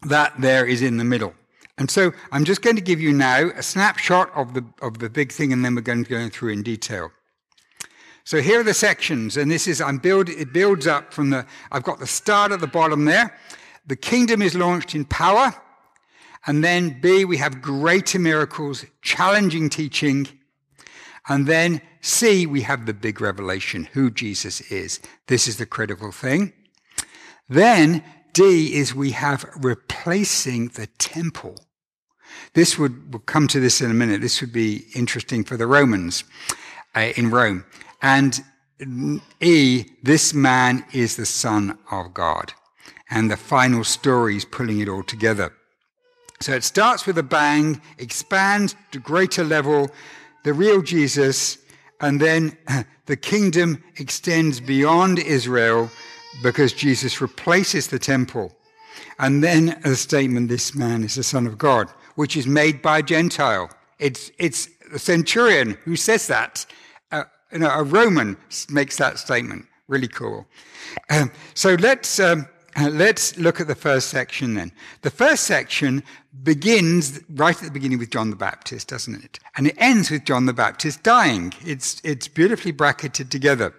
that 0.02 0.32
there 0.40 0.66
is 0.66 0.82
in 0.82 0.96
the 0.96 1.04
middle. 1.04 1.34
And 1.78 1.90
so 1.90 2.12
I'm 2.32 2.44
just 2.44 2.61
going 2.61 2.76
to 2.76 2.82
give 2.82 3.00
you 3.00 3.12
now 3.12 3.50
a 3.56 3.62
snapshot 3.62 4.30
of 4.35 4.52
the 4.52 4.64
of 4.82 4.99
the 4.99 5.08
big 5.08 5.32
thing, 5.32 5.52
and 5.52 5.64
then 5.64 5.75
we're 5.75 5.80
going 5.80 6.04
to 6.04 6.11
go 6.11 6.28
through 6.28 6.52
in 6.52 6.62
detail. 6.62 7.11
So 8.28 8.42
here 8.42 8.61
are 8.61 8.62
the 8.62 8.75
sections, 8.75 9.38
and 9.38 9.50
this 9.50 9.66
is, 9.66 9.80
I'm 9.80 9.97
build, 9.97 10.28
it 10.28 10.52
builds 10.52 10.87
up 10.87 11.14
from 11.14 11.30
the, 11.30 11.47
I've 11.73 11.82
got 11.82 11.99
the 11.99 12.06
start 12.06 12.52
at 12.52 12.61
the 12.61 12.66
bottom 12.66 13.06
there. 13.06 13.35
The 13.87 13.97
kingdom 13.97 14.42
is 14.42 14.54
launched 14.54 14.94
in 14.94 15.06
power. 15.06 15.54
And 16.47 16.62
then 16.62 17.00
B, 17.00 17.25
we 17.25 17.38
have 17.38 17.62
greater 17.62 18.18
miracles, 18.18 18.85
challenging 19.00 19.70
teaching. 19.70 20.28
And 21.26 21.47
then 21.47 21.80
C, 22.02 22.44
we 22.44 22.61
have 22.61 22.85
the 22.85 22.92
big 22.92 23.23
revelation, 23.23 23.88
who 23.94 24.11
Jesus 24.11 24.61
is. 24.70 25.00
This 25.28 25.49
is 25.49 25.56
the 25.56 25.64
critical 25.64 26.12
thing. 26.12 26.52
Then 27.49 28.04
D 28.35 28.75
is 28.75 28.94
we 28.94 29.12
have 29.12 29.47
replacing 29.56 30.68
the 30.68 30.87
temple. 30.99 31.56
This 32.54 32.78
would, 32.78 33.12
we'll 33.12 33.20
come 33.20 33.49
to 33.49 33.61
this 33.61 33.80
in 33.80 33.90
a 33.90 33.94
minute. 33.94 34.20
This 34.20 34.40
would 34.40 34.52
be 34.52 34.87
interesting 34.94 35.44
for 35.44 35.56
the 35.56 35.66
Romans 35.66 36.25
uh, 36.94 37.12
in 37.16 37.30
Rome. 37.30 37.64
And 38.02 38.40
E, 39.40 39.85
this 40.02 40.32
man 40.32 40.85
is 40.92 41.16
the 41.16 41.26
Son 41.26 41.78
of 41.90 42.14
God. 42.14 42.52
And 43.11 43.30
the 43.30 43.37
final 43.37 43.85
story 43.85 44.37
is 44.37 44.44
pulling 44.44 44.80
it 44.80 44.88
all 44.88 45.02
together. 45.02 45.52
So 46.40 46.52
it 46.52 46.62
starts 46.62 47.06
with 47.06 47.18
a 47.18 47.23
bang, 47.23 47.80
expands 47.99 48.76
to 48.92 49.00
greater 49.00 49.42
level, 49.42 49.90
the 50.44 50.52
real 50.52 50.82
Jesus, 50.82 51.58
and 52.00 52.20
then 52.20 52.56
the 53.06 53.16
kingdom 53.16 53.82
extends 53.97 54.61
beyond 54.61 55.18
Israel 55.18 55.90
because 56.42 56.73
Jesus 56.73 57.20
replaces 57.20 57.88
the 57.88 57.99
temple. 57.99 58.54
And 59.18 59.42
then 59.42 59.80
a 59.85 59.97
statement, 59.97 60.49
this 60.49 60.75
man 60.75 61.02
is 61.02 61.16
the 61.16 61.25
Son 61.25 61.47
of 61.47 61.58
God, 61.58 61.88
which 62.18 62.37
is 62.37 62.46
made 62.46 62.82
by 62.82 62.98
a 62.98 63.02
Gentile. 63.02 63.70
It's, 63.98 64.30
it's 64.38 64.68
the 64.92 64.98
centurion 64.98 65.78
who 65.84 65.94
says 65.94 66.26
that 66.26 66.66
you 67.52 67.58
know, 67.60 67.70
a 67.70 67.82
Roman 67.82 68.37
makes 68.68 68.96
that 68.96 69.18
statement. 69.18 69.66
Really 69.87 70.08
cool. 70.08 70.46
Um, 71.10 71.30
so 71.54 71.75
let's 71.75 72.20
um, 72.20 72.46
uh, 72.76 72.90
let's 72.90 73.38
look 73.38 73.60
at 73.60 73.66
the 73.66 73.75
first 73.75 74.08
section 74.08 74.54
then. 74.54 74.70
The 75.02 75.10
first 75.10 75.44
section 75.44 76.02
begins 76.42 77.20
right 77.30 77.56
at 77.56 77.64
the 77.64 77.70
beginning 77.70 77.98
with 77.98 78.10
John 78.10 78.30
the 78.30 78.37
Baptist, 78.37 78.88
doesn't 78.88 79.25
it? 79.25 79.38
And 79.56 79.66
it 79.66 79.75
ends 79.78 80.10
with 80.10 80.25
John 80.25 80.46
the 80.46 80.52
Baptist 80.52 81.02
dying. 81.02 81.54
It's 81.64 82.00
it's 82.04 82.28
beautifully 82.28 82.72
bracketed 82.72 83.30
together. 83.30 83.75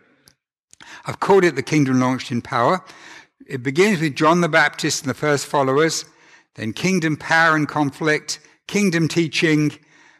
I've 1.06 1.20
called 1.20 1.44
it 1.44 1.56
the 1.56 1.64
kingdom 1.64 2.00
launched 2.00 2.32
in 2.32 2.42
power. 2.42 2.84
It 3.46 3.62
begins 3.62 4.02
with 4.02 4.16
John 4.16 4.42
the 4.42 4.50
Baptist 4.50 5.04
and 5.04 5.10
the 5.10 5.16
first 5.16 5.46
followers, 5.46 6.06
then 6.56 6.74
kingdom 6.74 7.16
power 7.16 7.56
and 7.56 7.68
conflict, 7.68 8.40
kingdom 8.68 9.08
teaching, 9.08 9.72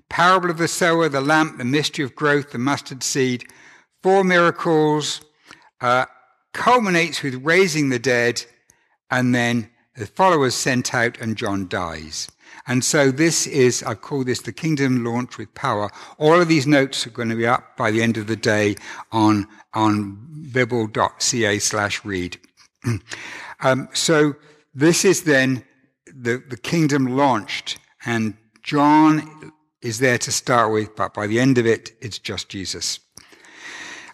parable 0.10 0.50
of 0.50 0.58
the 0.58 0.68
sower, 0.68 1.10
the 1.10 1.22
lamp, 1.22 1.58
the 1.58 1.66
mystery 1.66 2.04
of 2.04 2.16
growth, 2.16 2.52
the 2.52 2.58
mustard 2.58 3.04
seed, 3.04 3.46
four 4.02 4.24
miracles, 4.24 5.22
uh, 5.82 6.06
culminates 6.54 7.24
with 7.24 7.46
raising 7.46 7.90
the 7.90 8.00
dead, 8.00 8.44
and 9.12 9.34
then 9.34 9.70
the 9.96 10.08
followers 10.08 10.56
sent 10.56 10.94
out 10.94 11.20
and 11.20 11.36
John 11.36 11.68
dies. 11.68 12.30
And 12.68 12.84
so 12.84 13.12
this 13.12 13.48
is, 13.48 13.84
I 13.84 13.96
call 13.96 14.24
this 14.24 14.42
the 14.42 14.52
kingdom 14.52 15.04
launch 15.04 15.38
with 15.38 15.54
power. 15.56 15.90
All 16.18 16.40
of 16.40 16.48
these 16.48 16.68
notes 16.68 17.06
are 17.08 17.12
going 17.12 17.30
to 17.30 17.36
be 17.36 17.48
up 17.48 17.76
by 17.78 17.92
the 17.92 18.02
end 18.02 18.18
of 18.18 18.28
the 18.28 18.36
day 18.36 18.76
on, 19.12 19.48
on 19.74 20.18
bibl.ca 20.52 21.60
slash 21.60 22.06
read. 22.06 22.38
um, 23.62 23.90
so 23.94 24.36
this 24.74 25.04
is 25.04 25.24
then 25.24 25.64
the, 26.22 26.44
the 26.50 26.58
kingdom 26.58 27.18
launched 27.18 27.80
and 28.06 28.36
John 28.64 29.52
is 29.82 30.00
there 30.00 30.18
to 30.18 30.32
start 30.32 30.72
with, 30.72 30.96
but 30.96 31.14
by 31.14 31.28
the 31.28 31.40
end 31.40 31.58
of 31.58 31.66
it, 31.66 31.92
it's 32.02 32.20
just 32.20 32.50
Jesus. 32.50 33.00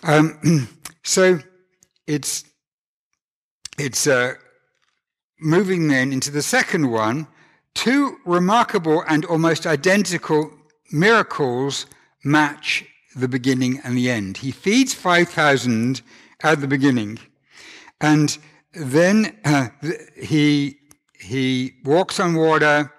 Um, 0.03 0.69
so 1.03 1.39
it's 2.07 2.45
it's 3.77 4.07
uh, 4.07 4.33
moving 5.39 5.87
then 5.87 6.13
into 6.13 6.31
the 6.31 6.41
second 6.41 6.89
one. 6.89 7.27
Two 7.73 8.17
remarkable 8.25 9.03
and 9.07 9.25
almost 9.25 9.67
identical 9.67 10.49
miracles 10.91 11.87
match 12.23 12.85
the 13.15 13.27
beginning 13.27 13.81
and 13.83 13.97
the 13.97 14.09
end. 14.09 14.37
He 14.37 14.51
feeds 14.51 14.93
5,000 14.93 16.01
at 16.43 16.61
the 16.61 16.67
beginning, 16.67 17.19
and 17.99 18.37
then 18.73 19.37
uh, 19.43 19.69
he, 20.15 20.77
he 21.19 21.73
walks 21.83 22.19
on 22.19 22.35
water, 22.35 22.91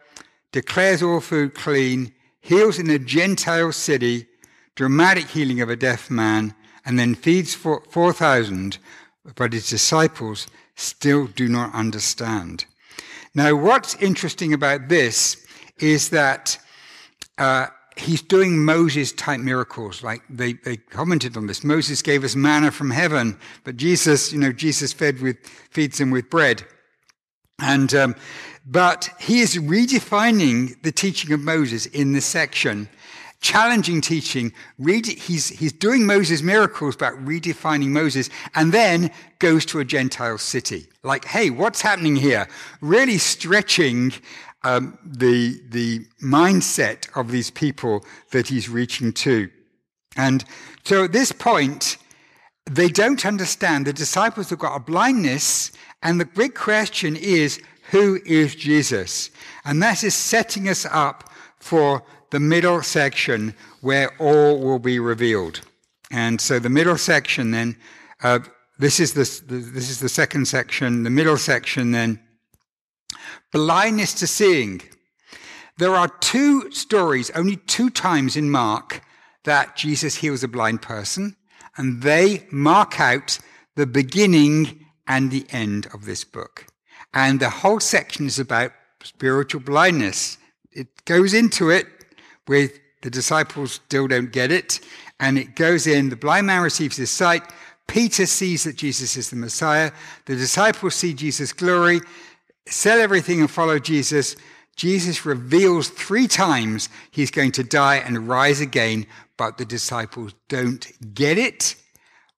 declares 0.53 1.03
all 1.03 1.21
food 1.21 1.55
clean, 1.55 2.13
heals 2.41 2.79
in 2.79 2.89
a 2.91 2.99
Gentile 2.99 3.73
city, 3.73 4.27
dramatic 4.75 5.29
healing 5.29 5.61
of 5.61 5.69
a 5.69 5.77
deaf 5.77 6.11
man, 6.11 6.55
and 6.85 6.99
then 6.99 7.15
feeds 7.15 7.55
4,000, 7.55 8.79
but 9.35 9.53
his 9.53 9.69
disciples 9.69 10.47
still 10.77 11.27
do 11.27 11.49
not 11.49 11.75
understand. 11.75 12.65
Now, 13.35 13.55
what's 13.55 13.95
interesting 13.97 14.53
about 14.53 14.89
this 14.89 15.45
is 15.79 16.11
that 16.11 16.59
uh, 17.39 17.67
he's 17.97 18.23
doing 18.23 18.65
Moses 18.65 19.13
type 19.13 19.41
miracles. 19.41 20.03
Like 20.03 20.23
they, 20.31 20.55
they 20.55 20.77
commented 20.77 21.37
on 21.37 21.47
this. 21.47 21.65
Moses 21.65 22.03
gave 22.03 22.25
us 22.25 22.37
manna 22.37 22.71
from 22.71 22.91
heaven, 22.91 23.39
but 23.65 23.77
Jesus, 23.77 24.33
you 24.33 24.39
know, 24.39 24.53
Jesus 24.53 24.93
fed 24.93 25.21
with, 25.21 25.39
feeds 25.47 25.99
them 25.99 26.11
with 26.11 26.31
bread. 26.31 26.65
And 27.59 27.95
um, 27.95 28.17
but 28.67 29.11
he 29.21 29.41
is 29.41 29.57
redefining 29.57 30.81
the 30.83 30.91
teaching 30.91 31.33
of 31.33 31.41
Moses 31.41 31.87
in 31.87 32.13
this 32.13 32.27
section, 32.27 32.89
challenging 33.41 34.01
teaching. 34.01 34.53
he's, 34.79 35.49
he's 35.49 35.73
doing 35.73 36.05
Moses' 36.05 36.43
miracles, 36.43 36.97
but 36.97 37.15
redefining 37.25 37.89
Moses, 37.89 38.29
and 38.57 38.73
then 38.73 39.13
goes 39.39 39.65
to 39.67 39.79
a 39.79 39.85
Gentile 39.85 40.39
city. 40.39 40.89
Like, 41.05 41.25
hey, 41.27 41.51
what's 41.51 41.81
happening 41.81 42.17
here? 42.17 42.49
Really 42.81 43.19
stretching 43.19 44.13
um, 44.65 44.99
the, 45.05 45.61
the 45.69 46.01
mindset 46.21 47.09
of 47.17 47.31
these 47.31 47.53
people 47.53 48.05
that 48.33 48.49
he's 48.49 48.69
reaching 48.69 49.13
to. 49.13 49.49
And 50.17 50.45
so 50.83 51.05
at 51.05 51.13
this 51.13 51.31
point, 51.31 51.99
they 52.71 52.89
don't 52.89 53.25
understand. 53.25 53.87
The 53.87 53.93
disciples 53.93 54.51
have 54.51 54.59
got 54.59 54.77
a 54.77 54.81
blindness, 54.81 55.73
and 56.03 56.21
the 56.21 56.27
big 56.27 56.55
question 56.55 57.17
is, 57.17 57.61
who 57.91 58.21
is 58.27 58.55
Jesus? 58.55 59.31
And 59.65 59.83
that 59.83 60.03
is 60.03 60.15
setting 60.15 60.69
us 60.69 60.85
up 60.91 61.31
for 61.59 62.03
the 62.31 62.41
middle 62.41 62.83
section 62.83 63.55
where 63.81 64.11
all 64.19 64.61
will 64.61 64.81
be 64.81 64.99
revealed. 64.99 65.61
And 66.11 66.41
so 66.41 66.59
the 66.59 66.69
middle 66.69 66.99
section 66.99 67.53
then, 67.53 67.77
uh, 68.23 68.41
this 68.79 69.01
is 69.01 69.15
the, 69.15 69.21
this 69.47 69.89
is 69.89 70.01
the 70.01 70.09
second 70.09 70.47
section. 70.47 71.05
The 71.05 71.11
middle 71.11 71.39
section 71.39 71.93
then, 71.93 72.21
blindness 73.53 74.13
to 74.15 74.27
seeing. 74.27 74.83
There 75.79 75.95
are 75.95 76.09
two 76.09 76.71
stories, 76.73 77.31
only 77.31 77.57
two 77.57 77.91
times 77.91 78.37
in 78.37 78.51
Mark, 78.51 79.03
that 79.45 79.77
Jesus 79.77 80.17
heals 80.17 80.43
a 80.43 80.49
blind 80.49 80.83
person, 80.83 81.37
and 81.77 82.03
they 82.03 82.47
mark 82.51 83.01
out 83.01 83.39
the 83.75 83.87
beginning 83.87 84.87
and 85.07 85.31
the 85.31 85.47
end 85.51 85.87
of 85.93 86.05
this 86.05 86.25
book. 86.25 86.67
And 87.15 87.41
the 87.41 87.51
whole 87.51 87.81
section 87.81 88.27
is 88.27 88.39
about 88.39 88.73
spiritual 89.03 89.61
blindness. 89.61 90.39
It 90.73 90.89
goes 91.05 91.33
into 91.33 91.71
it 91.71 91.87
with 92.49 92.79
the 93.03 93.11
disciples 93.11 93.73
still 93.73 94.09
don't 94.09 94.33
get 94.33 94.51
it. 94.51 94.81
And 95.21 95.39
it 95.39 95.55
goes 95.55 95.87
in, 95.87 96.09
the 96.09 96.17
blind 96.17 96.47
man 96.47 96.63
receives 96.63 96.97
his 96.97 97.11
sight. 97.11 97.43
Peter 97.87 98.27
sees 98.27 98.65
that 98.65 98.77
Jesus 98.77 99.17
is 99.17 99.31
the 99.31 99.37
Messiah. 99.37 99.93
The 100.25 100.37
disciples 100.37 100.95
see 100.97 101.15
Jesus' 101.15 101.53
glory, 101.53 102.01
sell 102.67 103.01
everything 103.01 103.41
and 103.41 103.51
follow 103.51 103.79
Jesus. 103.79 104.37
Jesus 104.77 105.25
reveals 105.25 105.89
three 105.89 106.29
times 106.29 106.89
he's 107.11 107.31
going 107.31 107.53
to 107.53 107.65
die 107.65 107.97
and 107.97 108.29
rise 108.29 108.61
again, 108.61 109.07
but 109.37 109.59
the 109.59 109.65
disciples 109.65 110.35
don't 110.49 110.87
get 111.15 111.39
it. 111.39 111.75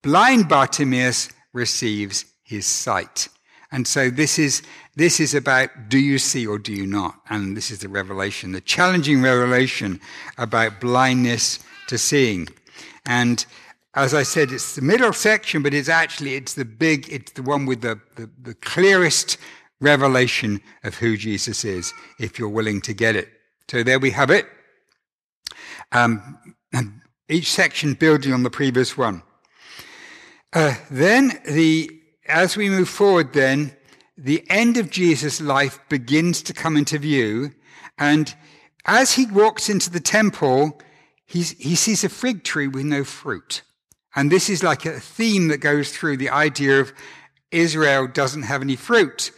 Blind 0.03 0.49
Bartimaeus 0.49 1.31
receives 1.53 2.25
his 2.45 2.65
sight. 2.65 3.29
And 3.71 3.87
so 3.87 4.09
this 4.09 4.39
is, 4.39 4.63
this 4.97 5.21
is 5.21 5.35
about 5.35 5.71
do 5.89 5.99
you 5.99 6.19
see 6.19 6.47
or 6.47 6.59
do 6.59 6.73
you 6.73 6.87
not? 6.87 7.17
And 7.29 7.57
this 7.57 7.71
is 7.71 7.81
the 7.81 7.89
revelation, 7.89 8.53
the 8.53 8.61
challenging 8.61 9.21
revelation 9.21 10.01
about 10.39 10.81
blindness 10.81 11.59
to 11.89 11.99
seeing. 11.99 12.49
And 13.05 13.45
as 13.95 14.15
I 14.15 14.23
said, 14.23 14.53
it's 14.53 14.77
the 14.77 14.83
middle 14.83 15.13
section, 15.13 15.63
but 15.63 15.75
it's 15.75 15.89
actually, 15.89 16.35
it's 16.37 16.55
the 16.55 16.65
big, 16.65 17.09
it's 17.11 17.33
the 17.33 17.43
one 17.43 17.67
with 17.67 17.81
the, 17.81 18.01
the, 18.17 18.31
the 18.41 18.55
clearest 18.55 19.39
revelation 19.81 20.61
of 20.83 20.97
who 20.97 21.17
Jesus 21.17 21.65
is, 21.65 21.93
if 22.19 22.39
you're 22.39 22.49
willing 22.49 22.81
to 22.83 22.93
get 22.93 23.17
it. 23.17 23.29
So 23.71 23.83
there 23.83 23.99
we 23.99 24.11
have 24.11 24.31
it. 24.31 24.47
Um, 25.93 26.39
each 27.29 27.53
section 27.53 27.95
building 27.95 28.33
on 28.33 28.43
the 28.43 28.51
previous 28.51 28.97
one. 28.97 29.23
Uh, 30.53 30.75
then 30.91 31.41
the 31.45 31.91
as 32.27 32.57
we 32.57 32.69
move 32.69 32.89
forward, 32.89 33.33
then 33.33 33.75
the 34.17 34.45
end 34.51 34.77
of 34.77 34.91
Jesus' 34.91 35.41
life 35.41 35.81
begins 35.89 36.43
to 36.43 36.53
come 36.53 36.77
into 36.77 36.99
view, 36.99 37.53
and 37.97 38.35
as 38.85 39.13
he 39.13 39.27
walks 39.27 39.69
into 39.69 39.91
the 39.91 40.01
temple, 40.01 40.81
he's, 41.27 41.51
he 41.53 41.75
sees 41.75 42.05
a 42.05 42.09
fig 42.09 42.45
tree 42.45 42.69
with 42.69 42.85
no 42.85 43.05
fruit. 43.05 43.63
And 44.17 44.33
this 44.33 44.49
is 44.49 44.63
like 44.63 44.87
a 44.87 44.99
theme 44.99 45.49
that 45.49 45.59
goes 45.59 45.93
through 45.93 46.17
the 46.17 46.31
idea 46.31 46.81
of 46.81 46.93
Israel 47.51 48.07
doesn't 48.07 48.43
have 48.43 48.63
any 48.63 48.77
fruit. 48.77 49.31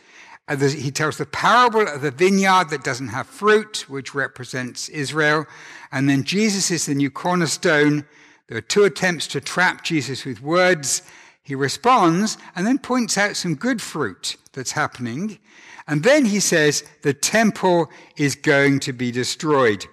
He 0.59 0.91
tells 0.91 1.19
the 1.19 1.27
parable 1.27 1.87
of 1.87 2.01
the 2.03 2.11
vineyard 2.11 2.71
that 2.71 2.83
doesn't 2.83 3.09
have 3.09 3.27
fruit, 3.27 3.85
which 3.89 4.15
represents 4.15 4.89
Israel. 4.89 5.47
And 5.93 6.09
then 6.09 6.25
Jesus 6.25 6.71
is 6.71 6.87
the 6.87 6.95
new 6.95 7.11
cornerstone. 7.11 8.05
There 8.49 8.59
are 8.59 8.63
two 8.63 8.85
attempts 8.85 9.29
to 9.29 9.41
trap 9.41 9.85
Jesus 9.85 10.25
with 10.25 10.43
words. 10.43 11.03
He 11.43 11.55
responds 11.55 12.37
and 12.57 12.67
then 12.67 12.79
points 12.79 13.17
out 13.17 13.37
some 13.37 13.55
good 13.55 13.81
fruit 13.81 14.37
that's 14.53 14.73
happening. 14.73 15.39
And 15.87 16.03
then 16.03 16.25
he 16.25 16.41
says, 16.41 16.85
the 17.03 17.15
temple 17.15 17.91
is 18.17 18.35
going 18.35 18.81
to 18.81 18.93
be 18.93 19.11
destroyed. 19.11 19.87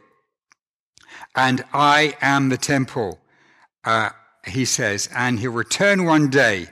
And 1.36 1.64
I 1.72 2.16
am 2.22 2.50
the 2.50 2.58
temple, 2.58 3.20
uh, 3.84 4.10
he 4.46 4.66
says, 4.66 5.08
and 5.16 5.40
he'll 5.40 5.52
return 5.52 6.06
one 6.06 6.30
day. 6.30 6.68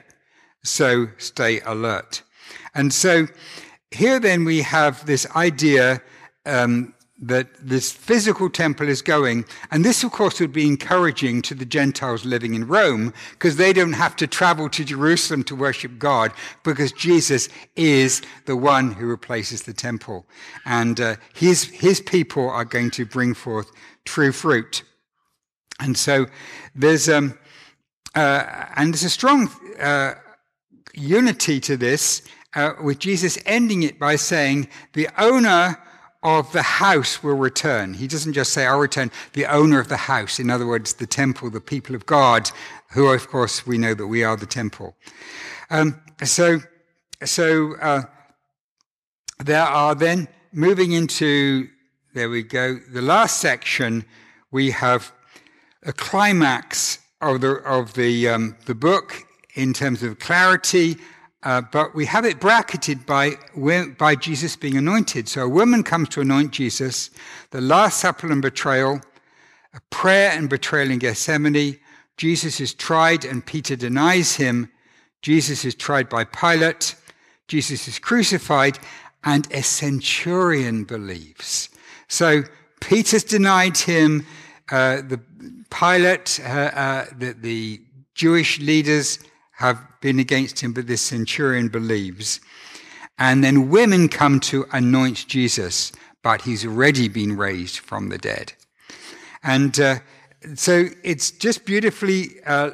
So 0.63 1.09
stay 1.17 1.59
alert. 1.61 2.23
And 2.73 2.93
so 2.93 3.27
here 3.95 4.19
then 4.19 4.45
we 4.45 4.61
have 4.61 5.05
this 5.05 5.25
idea 5.35 6.01
um, 6.45 6.93
that 7.21 7.47
this 7.61 7.91
physical 7.91 8.49
temple 8.49 8.89
is 8.89 9.01
going. 9.01 9.45
And 9.71 9.85
this, 9.85 10.03
of 10.03 10.11
course, 10.11 10.39
would 10.39 10.51
be 10.51 10.67
encouraging 10.67 11.41
to 11.43 11.55
the 11.55 11.65
Gentiles 11.65 12.25
living 12.25 12.55
in 12.55 12.67
Rome 12.67 13.13
because 13.31 13.55
they 13.55 13.71
don't 13.71 13.93
have 13.93 14.15
to 14.17 14.27
travel 14.27 14.69
to 14.69 14.83
Jerusalem 14.83 15.43
to 15.45 15.55
worship 15.55 15.97
God 15.97 16.33
because 16.63 16.91
Jesus 16.91 17.47
is 17.75 18.21
the 18.45 18.57
one 18.57 18.91
who 18.91 19.05
replaces 19.07 19.63
the 19.63 19.73
temple. 19.73 20.25
And 20.65 20.99
uh, 20.99 21.15
his, 21.33 21.63
his 21.63 22.01
people 22.01 22.49
are 22.49 22.65
going 22.65 22.91
to 22.91 23.05
bring 23.05 23.33
forth 23.33 23.71
true 24.03 24.33
fruit. 24.33 24.83
And 25.79 25.97
so 25.97 26.25
there's, 26.75 27.07
um, 27.07 27.37
uh, 28.13 28.65
and 28.75 28.93
there's 28.93 29.03
a 29.03 29.09
strong 29.09 29.49
uh, 29.79 30.15
unity 30.93 31.59
to 31.61 31.77
this 31.77 32.21
uh, 32.55 32.73
with 32.81 32.99
Jesus 32.99 33.37
ending 33.45 33.83
it 33.83 33.99
by 33.99 34.15
saying, 34.15 34.67
the 34.93 35.09
owner 35.17 35.77
of 36.23 36.51
the 36.53 36.63
house 36.63 37.21
will 37.21 37.35
return. 37.35 37.93
He 37.93 38.07
doesn't 38.07 38.33
just 38.33 38.51
say, 38.51 38.65
I'll 38.65 38.79
return, 38.79 39.11
the 39.33 39.45
owner 39.45 39.79
of 39.79 39.89
the 39.89 39.97
house. 39.97 40.39
In 40.39 40.49
other 40.49 40.65
words, 40.65 40.93
the 40.93 41.05
temple, 41.05 41.51
the 41.51 41.61
people 41.61 41.95
of 41.95 42.05
God, 42.07 42.49
who, 42.93 43.07
of 43.09 43.27
course, 43.27 43.67
we 43.67 43.77
know 43.77 43.93
that 43.93 44.07
we 44.07 44.23
are 44.23 44.35
the 44.35 44.47
temple. 44.47 44.95
Um, 45.69 46.01
so, 46.23 46.61
so, 47.23 47.75
uh, 47.75 48.03
there 49.43 49.61
are 49.61 49.93
then 49.93 50.27
moving 50.51 50.93
into, 50.93 51.67
there 52.13 52.29
we 52.29 52.41
go, 52.41 52.79
the 52.91 53.01
last 53.01 53.39
section, 53.39 54.05
we 54.49 54.71
have 54.71 55.11
a 55.83 55.93
climax 55.93 56.99
of 57.21 57.41
the, 57.41 57.55
of 57.63 57.93
the, 57.93 58.29
um, 58.29 58.55
the 58.65 58.75
book 58.75 59.23
in 59.55 59.73
terms 59.73 60.01
of 60.01 60.19
clarity 60.19 60.97
uh, 61.45 61.61
but 61.61 61.93
we 61.93 62.07
have 62.07 62.25
it 62.25 62.39
bracketed 62.39 63.05
by, 63.05 63.35
by 63.99 64.15
Jesus 64.15 64.55
being 64.55 64.77
anointed. 64.77 65.29
So 65.29 65.43
a 65.43 65.49
woman 65.49 65.83
comes 65.83 66.09
to 66.09 66.21
anoint 66.21 66.51
Jesus, 66.51 67.11
the 67.51 67.61
Last 67.61 67.99
Supper 67.99 68.31
and 68.31 68.41
betrayal, 68.41 68.99
a 69.75 69.79
prayer 69.91 70.31
and 70.31 70.49
betrayal 70.49 70.89
in 70.89 70.97
Gethsemane. 70.97 71.79
Jesus 72.17 72.59
is 72.59 72.73
tried 72.73 73.25
and 73.25 73.45
Peter 73.45 73.75
denies 73.75 74.35
him. 74.35 74.71
Jesus 75.21 75.65
is 75.65 75.75
tried 75.75 76.09
by 76.09 76.23
Pilate. 76.23 76.95
Jesus 77.47 77.87
is 77.87 77.99
crucified 77.99 78.79
and 79.23 79.47
a 79.51 79.61
centurion 79.61 80.83
believes. 80.83 81.69
So 82.07 82.43
Peter's 82.81 83.23
denied 83.23 83.77
him. 83.77 84.25
Uh, 84.71 85.03
the 85.07 85.19
Pilate, 85.69 86.39
uh, 86.43 86.49
uh, 86.49 87.05
the, 87.15 87.33
the 87.33 87.81
Jewish 88.15 88.59
leaders 88.59 89.19
have 89.57 89.81
been 90.01 90.19
against 90.19 90.59
him, 90.59 90.73
but 90.73 90.87
this 90.87 91.01
centurion 91.01 91.69
believes. 91.69 92.39
And 93.17 93.43
then 93.43 93.69
women 93.69 94.09
come 94.09 94.39
to 94.41 94.65
anoint 94.71 95.27
Jesus, 95.27 95.91
but 96.21 96.41
he's 96.41 96.65
already 96.65 97.07
been 97.07 97.37
raised 97.37 97.79
from 97.79 98.09
the 98.09 98.17
dead. 98.17 98.53
And 99.43 99.79
uh, 99.79 99.99
so 100.55 100.87
it's 101.03 101.31
just 101.31 101.65
beautifully 101.65 102.43
uh, 102.45 102.71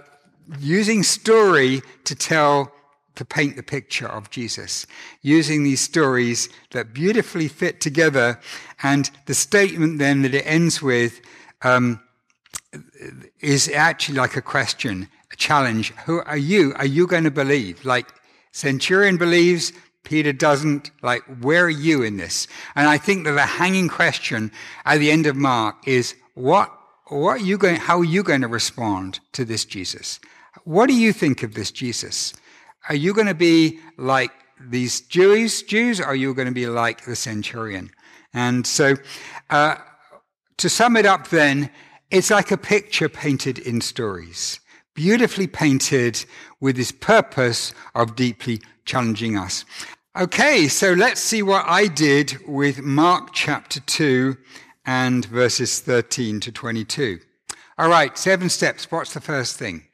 using 0.60 1.04
story 1.04 1.82
to 2.06 2.16
tell, 2.16 2.72
to 3.16 3.26
paint 3.26 3.56
the 3.56 3.64
picture 3.64 4.08
of 4.08 4.32
Jesus, 4.32 4.88
using 5.22 5.64
these 5.64 5.82
stories 5.82 6.50
that 6.72 6.94
beautifully 6.94 7.48
fit 7.48 7.80
together. 7.80 8.40
And 8.82 9.12
the 9.28 9.36
statement 9.36 10.00
then 10.00 10.24
that 10.24 10.34
it 10.34 10.46
ends 10.48 10.82
with 10.82 11.22
um, 11.62 12.00
is 13.40 13.70
actually 13.70 14.18
like 14.18 14.36
a 14.36 14.42
question 14.42 15.08
challenge. 15.42 15.92
Who 16.06 16.22
are 16.22 16.38
you? 16.38 16.74
Are 16.76 16.86
you 16.86 17.08
going 17.08 17.26
to 17.26 17.32
believe? 17.32 17.84
Like 17.84 18.08
Centurion 18.52 19.18
believes, 19.18 19.74
Peter 20.04 20.32
doesn't. 20.32 20.92
Like, 21.02 21.24
where 21.42 21.66
are 21.66 21.78
you 21.88 22.04
in 22.04 22.18
this? 22.18 22.48
And 22.76 22.88
I 22.88 22.98
think 22.98 23.26
that 23.26 23.34
the 23.34 23.46
hanging 23.46 23.90
question 23.90 24.52
at 24.86 25.00
the 25.00 25.12
end 25.12 25.26
of 25.26 25.36
Mark 25.36 25.76
is, 25.88 26.16
what, 26.36 26.72
what 27.08 27.42
are 27.42 27.46
you 27.46 27.58
going, 27.58 27.78
how 27.78 28.00
are 28.00 28.06
you 28.06 28.24
going 28.24 28.42
to 28.42 28.48
respond 28.48 29.20
to 29.34 29.44
this 29.44 29.66
Jesus? 29.66 30.20
What 30.64 30.88
do 30.88 30.94
you 30.94 31.12
think 31.12 31.44
of 31.44 31.56
this 31.56 31.72
Jesus? 31.72 32.34
Are 32.88 32.96
you 32.96 33.14
going 33.14 33.28
to 33.28 33.34
be 33.34 33.80
like 33.98 34.32
these 34.60 35.02
Jews, 35.02 35.64
Jews, 35.64 36.00
or 36.00 36.06
are 36.06 36.16
you 36.16 36.34
going 36.34 36.48
to 36.48 36.54
be 36.54 36.68
like 36.68 37.06
the 37.06 37.16
centurion? 37.16 37.90
And 38.34 38.66
so, 38.66 38.96
uh, 39.50 39.76
to 40.58 40.70
sum 40.70 40.96
it 40.96 41.06
up 41.06 41.30
then, 41.30 41.70
it's 42.12 42.30
like 42.30 42.52
a 42.52 42.58
picture 42.58 43.10
painted 43.10 43.58
in 43.60 43.82
stories 43.82 44.61
beautifully 44.94 45.48
painted 45.48 46.24
with 46.60 46.76
this 46.76 46.92
purpose 46.92 47.74
of 47.96 48.16
deeply 48.16 48.62
challenging 48.86 49.38
us. 49.38 49.66
Okay, 50.18 50.68
so 50.68 50.94
let's 50.94 51.22
see 51.22 51.42
what 51.42 51.66
I 51.68 51.88
did 51.88 52.38
with 52.46 52.82
Mark 52.82 53.30
chapter 53.34 53.80
2 53.80 54.36
and 54.86 55.26
verses 55.26 55.80
13 55.80 56.40
to 56.42 56.52
22. 56.52 57.20
All 57.78 57.90
right, 57.90 58.18
seven 58.18 58.50
steps. 58.50 58.92
What's 58.92 59.14
the 59.14 59.22
first 59.22 59.58
thing? 59.58 59.86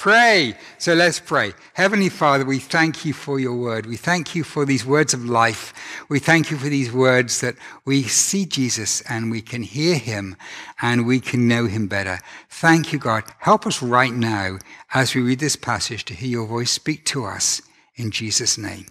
Pray. 0.00 0.54
So 0.78 0.94
let's 0.94 1.20
pray. 1.20 1.52
Heavenly 1.74 2.08
Father, 2.08 2.46
we 2.46 2.58
thank 2.58 3.04
you 3.04 3.12
for 3.12 3.38
your 3.38 3.54
word. 3.54 3.84
We 3.84 3.98
thank 3.98 4.34
you 4.34 4.44
for 4.44 4.64
these 4.64 4.82
words 4.82 5.12
of 5.12 5.26
life. 5.26 5.74
We 6.08 6.18
thank 6.18 6.50
you 6.50 6.56
for 6.56 6.70
these 6.70 6.90
words 6.90 7.42
that 7.42 7.56
we 7.84 8.04
see 8.04 8.46
Jesus 8.46 9.02
and 9.10 9.30
we 9.30 9.42
can 9.42 9.62
hear 9.62 9.98
him 9.98 10.36
and 10.80 11.06
we 11.06 11.20
can 11.20 11.46
know 11.46 11.66
him 11.66 11.86
better. 11.86 12.18
Thank 12.48 12.94
you, 12.94 12.98
God. 12.98 13.24
Help 13.40 13.66
us 13.66 13.82
right 13.82 14.14
now 14.14 14.56
as 14.94 15.14
we 15.14 15.20
read 15.20 15.38
this 15.38 15.56
passage 15.56 16.06
to 16.06 16.14
hear 16.14 16.30
your 16.30 16.46
voice 16.46 16.70
speak 16.70 17.04
to 17.04 17.26
us 17.26 17.60
in 17.94 18.10
Jesus' 18.10 18.56
name. 18.56 18.86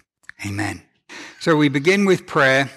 Amen. 0.46 0.80
So 1.40 1.56
we 1.56 1.68
begin 1.68 2.04
with 2.04 2.28
prayer. 2.28 2.70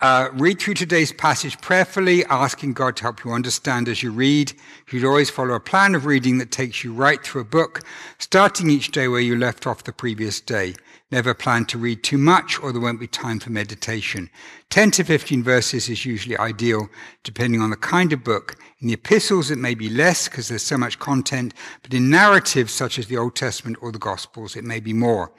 Uh, 0.00 0.30
read 0.32 0.58
through 0.58 0.72
today's 0.72 1.12
passage 1.12 1.60
prayerfully, 1.60 2.24
asking 2.26 2.72
God 2.72 2.96
to 2.96 3.02
help 3.02 3.22
you 3.24 3.32
understand 3.32 3.88
as 3.88 4.02
you 4.02 4.10
read. 4.10 4.52
You 4.90 4.98
should 5.00 5.06
always 5.06 5.28
follow 5.28 5.54
a 5.54 5.60
plan 5.60 5.94
of 5.94 6.06
reading 6.06 6.38
that 6.38 6.50
takes 6.50 6.82
you 6.82 6.94
right 6.94 7.22
through 7.22 7.42
a 7.42 7.44
book, 7.44 7.82
starting 8.18 8.70
each 8.70 8.90
day 8.90 9.06
where 9.06 9.20
you 9.20 9.36
left 9.36 9.66
off 9.66 9.84
the 9.84 9.92
previous 9.92 10.40
day. 10.40 10.74
Never 11.10 11.34
plan 11.34 11.66
to 11.66 11.78
read 11.78 12.02
too 12.02 12.16
much 12.16 12.58
or 12.62 12.72
there 12.72 12.80
won't 12.80 12.98
be 12.98 13.06
time 13.06 13.38
for 13.38 13.50
meditation. 13.50 14.30
10 14.70 14.92
to 14.92 15.04
15 15.04 15.42
verses 15.42 15.90
is 15.90 16.06
usually 16.06 16.38
ideal, 16.38 16.88
depending 17.22 17.60
on 17.60 17.70
the 17.70 17.76
kind 17.76 18.14
of 18.14 18.24
book. 18.24 18.56
In 18.80 18.88
the 18.88 18.94
epistles, 18.94 19.50
it 19.50 19.58
may 19.58 19.74
be 19.74 19.90
less 19.90 20.26
because 20.26 20.48
there's 20.48 20.62
so 20.62 20.78
much 20.78 20.98
content, 20.98 21.52
but 21.82 21.92
in 21.92 22.08
narratives 22.08 22.72
such 22.72 22.98
as 22.98 23.08
the 23.08 23.18
Old 23.18 23.36
Testament 23.36 23.76
or 23.82 23.92
the 23.92 23.98
Gospels, 23.98 24.56
it 24.56 24.64
may 24.64 24.80
be 24.80 24.94
more. 24.94 25.32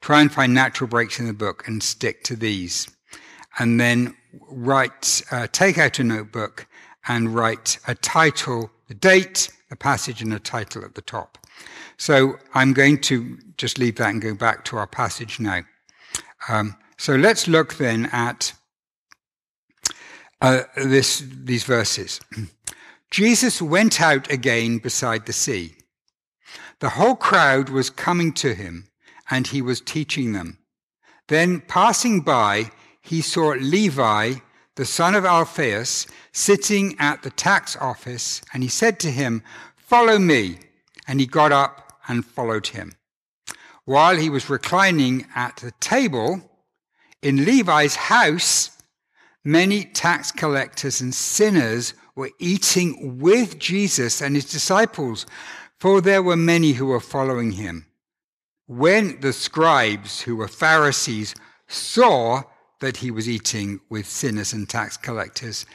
Try 0.00 0.20
and 0.20 0.32
find 0.32 0.54
natural 0.54 0.88
breaks 0.88 1.18
in 1.18 1.26
the 1.26 1.32
book 1.34 1.66
and 1.66 1.82
stick 1.82 2.22
to 2.24 2.36
these 2.36 2.86
and 3.60 3.78
then 3.78 4.16
write, 4.48 5.22
uh, 5.30 5.46
take 5.52 5.76
out 5.76 5.98
a 5.98 6.04
notebook 6.04 6.66
and 7.06 7.34
write 7.34 7.78
a 7.86 7.94
title, 7.94 8.70
a 8.88 8.94
date, 8.94 9.50
a 9.70 9.76
passage, 9.76 10.22
and 10.22 10.32
a 10.32 10.38
title 10.38 10.82
at 10.82 10.94
the 10.94 11.02
top. 11.02 11.36
So 11.98 12.36
I'm 12.54 12.72
going 12.72 13.02
to 13.02 13.38
just 13.58 13.78
leave 13.78 13.96
that 13.96 14.08
and 14.08 14.22
go 14.22 14.34
back 14.34 14.64
to 14.64 14.78
our 14.78 14.86
passage 14.86 15.38
now. 15.38 15.60
Um, 16.48 16.74
so 16.96 17.16
let's 17.16 17.46
look 17.48 17.74
then 17.74 18.06
at 18.12 18.54
uh, 20.40 20.62
this, 20.76 21.22
these 21.30 21.64
verses. 21.64 22.18
Jesus 23.10 23.60
went 23.60 24.00
out 24.00 24.30
again 24.32 24.78
beside 24.78 25.26
the 25.26 25.34
sea. 25.34 25.74
The 26.78 26.88
whole 26.88 27.14
crowd 27.14 27.68
was 27.68 27.90
coming 27.90 28.32
to 28.34 28.54
him, 28.54 28.88
and 29.30 29.46
he 29.46 29.60
was 29.60 29.82
teaching 29.82 30.32
them. 30.32 30.56
Then, 31.28 31.60
passing 31.60 32.22
by, 32.22 32.70
he 33.10 33.20
saw 33.20 33.48
Levi, 33.48 34.34
the 34.76 34.84
son 34.84 35.16
of 35.16 35.24
Alphaeus, 35.24 36.06
sitting 36.30 36.94
at 37.00 37.22
the 37.22 37.30
tax 37.30 37.76
office, 37.80 38.40
and 38.54 38.62
he 38.62 38.68
said 38.68 39.00
to 39.00 39.10
him, 39.10 39.42
Follow 39.74 40.16
me. 40.16 40.60
And 41.08 41.18
he 41.18 41.26
got 41.26 41.50
up 41.50 41.98
and 42.06 42.24
followed 42.24 42.68
him. 42.68 42.92
While 43.84 44.16
he 44.16 44.30
was 44.30 44.48
reclining 44.48 45.26
at 45.34 45.56
the 45.56 45.72
table 45.80 46.40
in 47.20 47.44
Levi's 47.44 47.96
house, 47.96 48.78
many 49.44 49.86
tax 49.86 50.30
collectors 50.30 51.00
and 51.00 51.12
sinners 51.12 51.94
were 52.14 52.30
eating 52.38 53.18
with 53.18 53.58
Jesus 53.58 54.22
and 54.22 54.36
his 54.36 54.48
disciples, 54.48 55.26
for 55.80 56.00
there 56.00 56.22
were 56.22 56.36
many 56.36 56.74
who 56.74 56.86
were 56.86 57.00
following 57.00 57.50
him. 57.50 57.86
When 58.68 59.20
the 59.20 59.32
scribes, 59.32 60.20
who 60.20 60.36
were 60.36 60.46
Pharisees, 60.46 61.34
saw 61.66 62.44
that 62.80 62.98
he 62.98 63.10
was 63.10 63.28
eating 63.28 63.80
with 63.88 64.06
sinners 64.06 64.52
and 64.52 64.68
tax 64.68 64.96
collectors, 64.96 65.66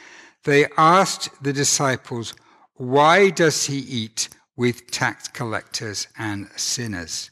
they 0.44 0.66
asked 0.76 1.30
the 1.42 1.52
disciples, 1.52 2.34
Why 2.74 3.30
does 3.30 3.64
he 3.64 3.78
eat 3.78 4.28
with 4.56 4.90
tax 4.90 5.28
collectors 5.28 6.08
and 6.18 6.48
sinners? 6.56 7.30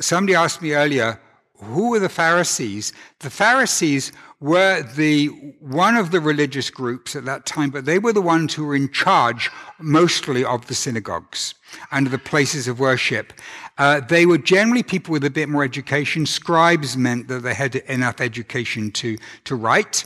Somebody 0.00 0.34
asked 0.34 0.60
me 0.60 0.74
earlier, 0.74 1.20
who 1.62 1.90
were 1.90 1.98
the 1.98 2.08
Pharisees? 2.08 2.92
The 3.20 3.30
Pharisees 3.30 4.12
were 4.40 4.82
the 4.82 5.28
one 5.60 5.96
of 5.96 6.10
the 6.10 6.20
religious 6.20 6.68
groups 6.68 7.16
at 7.16 7.24
that 7.24 7.46
time, 7.46 7.70
but 7.70 7.86
they 7.86 7.98
were 7.98 8.12
the 8.12 8.20
ones 8.20 8.52
who 8.52 8.66
were 8.66 8.76
in 8.76 8.90
charge 8.92 9.50
mostly 9.78 10.44
of 10.44 10.66
the 10.66 10.74
synagogues 10.74 11.54
and 11.90 12.08
the 12.08 12.18
places 12.18 12.68
of 12.68 12.78
worship. 12.78 13.32
Uh, 13.78 14.00
they 14.00 14.26
were 14.26 14.38
generally 14.38 14.82
people 14.82 15.12
with 15.12 15.24
a 15.24 15.30
bit 15.30 15.48
more 15.48 15.64
education. 15.64 16.26
Scribes 16.26 16.96
meant 16.96 17.28
that 17.28 17.40
they 17.40 17.54
had 17.54 17.76
enough 17.76 18.20
education 18.20 18.90
to, 18.92 19.16
to 19.44 19.56
write. 19.56 20.04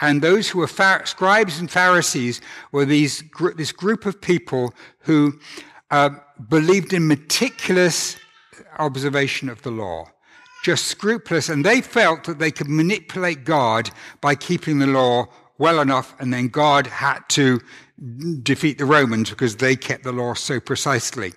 And 0.00 0.22
those 0.22 0.48
who 0.48 0.58
were 0.58 0.68
phar- 0.68 1.06
scribes 1.06 1.58
and 1.58 1.70
Pharisees 1.70 2.40
were 2.72 2.84
these 2.84 3.22
gr- 3.22 3.52
this 3.52 3.72
group 3.72 4.06
of 4.06 4.20
people 4.20 4.74
who 5.00 5.38
uh, 5.90 6.10
believed 6.48 6.92
in 6.92 7.06
meticulous 7.06 8.16
observation 8.78 9.48
of 9.48 9.62
the 9.62 9.70
law 9.70 10.08
just 10.68 10.84
scrupulous, 10.84 11.48
and 11.48 11.64
they 11.64 11.80
felt 11.80 12.24
that 12.24 12.38
they 12.38 12.50
could 12.50 12.68
manipulate 12.68 13.42
God 13.42 13.90
by 14.20 14.34
keeping 14.34 14.78
the 14.78 14.86
law 14.86 15.26
well 15.56 15.80
enough, 15.80 16.14
and 16.20 16.30
then 16.30 16.48
God 16.48 16.86
had 16.86 17.20
to 17.30 17.58
defeat 18.42 18.76
the 18.76 18.84
Romans 18.84 19.30
because 19.30 19.56
they 19.56 19.76
kept 19.76 20.04
the 20.04 20.12
law 20.12 20.34
so 20.34 20.60
precisely. 20.60 21.32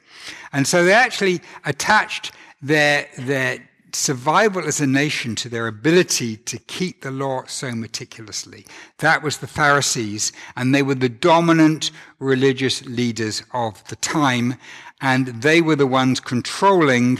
And 0.51 0.67
so 0.67 0.83
they 0.83 0.91
actually 0.91 1.39
attached 1.63 2.33
their, 2.61 3.07
their 3.19 3.65
survival 3.93 4.67
as 4.67 4.81
a 4.81 4.85
nation 4.85 5.35
to 5.35 5.47
their 5.47 5.67
ability 5.67 6.35
to 6.35 6.57
keep 6.57 6.99
the 6.99 7.11
law 7.11 7.45
so 7.47 7.71
meticulously. 7.71 8.65
That 8.97 9.23
was 9.23 9.37
the 9.37 9.47
Pharisees, 9.47 10.33
and 10.57 10.75
they 10.75 10.83
were 10.83 10.95
the 10.95 11.07
dominant 11.07 11.91
religious 12.19 12.85
leaders 12.85 13.43
of 13.53 13.81
the 13.87 13.95
time, 13.95 14.55
and 14.99 15.27
they 15.27 15.61
were 15.61 15.77
the 15.77 15.87
ones 15.87 16.19
controlling 16.19 17.19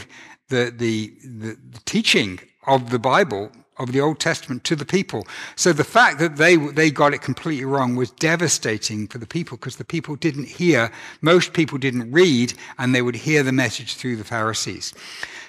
the, 0.52 0.72
the, 0.84 1.12
the, 1.24 1.56
the 1.74 1.80
teaching 1.84 2.38
of 2.66 2.90
the 2.90 2.98
Bible, 2.98 3.50
of 3.78 3.90
the 3.92 4.00
Old 4.00 4.20
Testament 4.20 4.64
to 4.64 4.76
the 4.76 4.84
people. 4.84 5.26
So 5.56 5.72
the 5.72 5.82
fact 5.98 6.18
that 6.20 6.36
they, 6.36 6.56
they 6.56 6.90
got 6.90 7.14
it 7.14 7.22
completely 7.22 7.64
wrong 7.64 7.96
was 7.96 8.10
devastating 8.10 9.08
for 9.08 9.18
the 9.18 9.26
people 9.26 9.56
because 9.56 9.76
the 9.76 9.84
people 9.84 10.14
didn't 10.14 10.48
hear, 10.48 10.92
most 11.22 11.52
people 11.54 11.78
didn't 11.78 12.12
read, 12.12 12.54
and 12.78 12.94
they 12.94 13.02
would 13.02 13.16
hear 13.16 13.42
the 13.42 13.52
message 13.64 13.96
through 13.96 14.16
the 14.16 14.24
Pharisees. 14.24 14.94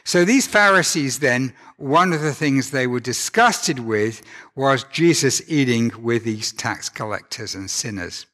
So 0.06 0.26
these 0.26 0.48
Pharisees 0.48 1.20
then, 1.20 1.54
one 1.78 2.14
of 2.14 2.22
the 2.22 2.34
things 2.34 2.72
they 2.72 2.88
were 2.88 3.00
disgusted 3.00 3.80
with 3.80 4.22
was 4.56 4.86
Jesus 4.86 5.42
eating 5.48 5.92
with 6.02 6.24
these 6.24 6.52
tax 6.54 6.90
collectors 6.90 7.56
and 7.56 7.70
sinners. 7.70 8.26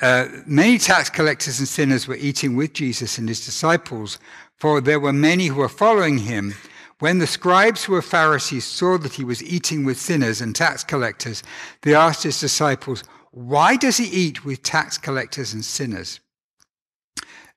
Uh, 0.00 0.26
many 0.46 0.78
tax 0.78 1.10
collectors 1.10 1.58
and 1.58 1.68
sinners 1.68 2.08
were 2.08 2.16
eating 2.16 2.56
with 2.56 2.72
Jesus 2.72 3.18
and 3.18 3.28
his 3.28 3.44
disciples, 3.44 4.18
for 4.62 4.80
there 4.80 5.00
were 5.00 5.12
many 5.12 5.46
who 5.46 5.56
were 5.56 5.68
following 5.68 6.18
him. 6.18 6.54
When 7.00 7.18
the 7.18 7.26
scribes 7.26 7.82
who 7.82 7.94
were 7.94 8.00
Pharisees 8.00 8.64
saw 8.64 8.96
that 8.98 9.14
he 9.14 9.24
was 9.24 9.42
eating 9.42 9.84
with 9.84 9.98
sinners 9.98 10.40
and 10.40 10.54
tax 10.54 10.84
collectors, 10.84 11.42
they 11.80 11.96
asked 11.96 12.22
his 12.22 12.38
disciples, 12.38 13.02
Why 13.32 13.76
does 13.76 13.96
he 13.96 14.04
eat 14.04 14.44
with 14.44 14.62
tax 14.62 14.98
collectors 14.98 15.52
and 15.52 15.64
sinners? 15.64 16.20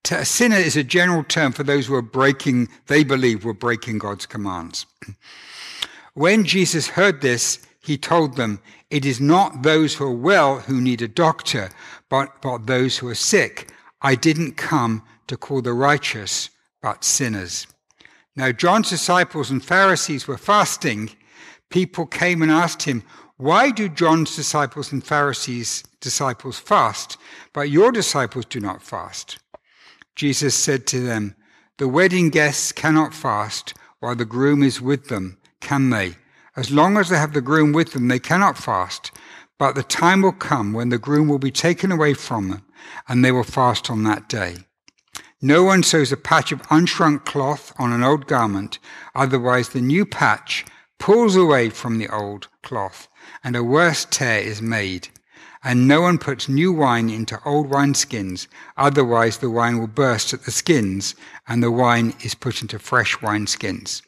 A 0.09 0.25
sinner 0.25 0.55
is 0.55 0.75
a 0.75 0.83
general 0.83 1.23
term 1.23 1.51
for 1.51 1.61
those 1.61 1.85
who 1.85 1.93
are 1.93 2.01
breaking, 2.01 2.69
they 2.87 3.03
believe, 3.03 3.45
were 3.45 3.53
breaking 3.53 3.99
God's 3.99 4.25
commands. 4.25 4.87
When 6.15 6.43
Jesus 6.43 6.87
heard 6.87 7.21
this, 7.21 7.59
he 7.83 7.99
told 7.99 8.35
them, 8.35 8.59
It 8.89 9.05
is 9.05 9.21
not 9.21 9.61
those 9.61 9.93
who 9.93 10.05
are 10.05 10.11
well 10.31 10.61
who 10.61 10.81
need 10.81 11.03
a 11.03 11.07
doctor, 11.07 11.69
but, 12.09 12.41
but 12.41 12.65
those 12.65 12.97
who 12.97 13.09
are 13.09 13.13
sick. 13.13 13.69
I 14.01 14.15
didn't 14.15 14.57
come 14.57 15.03
to 15.27 15.37
call 15.37 15.61
the 15.61 15.73
righteous, 15.73 16.49
but 16.85 17.03
sinners. 17.03 17.65
Now, 18.35 18.51
John's 18.51 18.91
disciples 18.91 19.49
and 19.49 19.65
Pharisees 19.65 20.27
were 20.27 20.37
fasting. 20.37 21.09
People 21.71 22.05
came 22.05 22.43
and 22.43 22.51
asked 22.51 22.83
him, 22.83 23.01
Why 23.37 23.71
do 23.71 23.89
John's 23.89 24.35
disciples 24.35 24.91
and 24.91 25.03
Pharisees' 25.03 25.83
disciples 25.99 26.59
fast, 26.59 27.17
but 27.53 27.71
your 27.71 27.91
disciples 27.91 28.45
do 28.45 28.59
not 28.59 28.83
fast? 28.83 29.39
Jesus 30.15 30.53
said 30.53 30.85
to 30.85 30.99
them, 30.99 31.35
The 31.79 31.87
wedding 31.87 32.29
guests 32.29 32.71
cannot 32.71 33.15
fast 33.15 33.73
while 33.99 34.15
the 34.15 34.23
groom 34.23 34.61
is 34.61 34.79
with 34.79 35.07
them, 35.07 35.39
can 35.61 35.89
they? 35.89 36.17
As 36.55 36.69
long 36.69 36.97
as 36.97 37.09
they 37.09 37.17
have 37.17 37.33
the 37.33 37.41
groom 37.41 37.73
with 37.73 37.93
them, 37.93 38.09
they 38.09 38.19
cannot 38.19 38.59
fast. 38.59 39.11
But 39.57 39.73
the 39.73 39.81
time 39.81 40.21
will 40.21 40.33
come 40.33 40.71
when 40.71 40.89
the 40.89 40.99
groom 40.99 41.29
will 41.29 41.39
be 41.39 41.49
taken 41.49 41.91
away 41.91 42.13
from 42.13 42.49
them, 42.49 42.63
and 43.07 43.25
they 43.25 43.31
will 43.31 43.43
fast 43.43 43.89
on 43.89 44.03
that 44.03 44.29
day. 44.29 44.57
No 45.45 45.63
one 45.63 45.84
sews 45.84 46.12
a 46.12 46.17
patch 46.17 46.51
of 46.51 46.63
unshrunk 46.71 47.23
cloth 47.25 47.71
on 47.77 47.93
an 47.93 48.01
old 48.01 48.25
garment, 48.25 48.79
otherwise 49.13 49.69
the 49.69 49.79
new 49.79 50.03
patch 50.03 50.65
pulls 50.97 51.36
away 51.36 51.69
from 51.69 51.99
the 51.99 52.08
old 52.08 52.47
cloth, 52.63 53.08
and 53.43 53.55
a 53.55 53.63
worse 53.63 54.08
tear 54.10 54.39
is 54.39 54.60
made. 54.60 55.10
And 55.63 55.88
no 55.88 56.01
one 56.01 56.17
puts 56.17 56.49
new 56.49 56.73
wine 56.73 57.12
into 57.12 57.39
old 57.45 57.69
wineskins, 57.69 58.47
otherwise 58.75 59.38
the 59.38 59.51
wine 59.51 59.77
will 59.77 59.86
burst 59.86 60.34
at 60.34 60.45
the 60.45 60.51
skins, 60.51 61.13
and 61.47 61.62
the 61.62 61.69
wine 61.69 62.15
is 62.23 62.34
put 62.34 62.63
into 62.63 62.79
fresh 62.79 63.15
wineskins. 63.17 64.01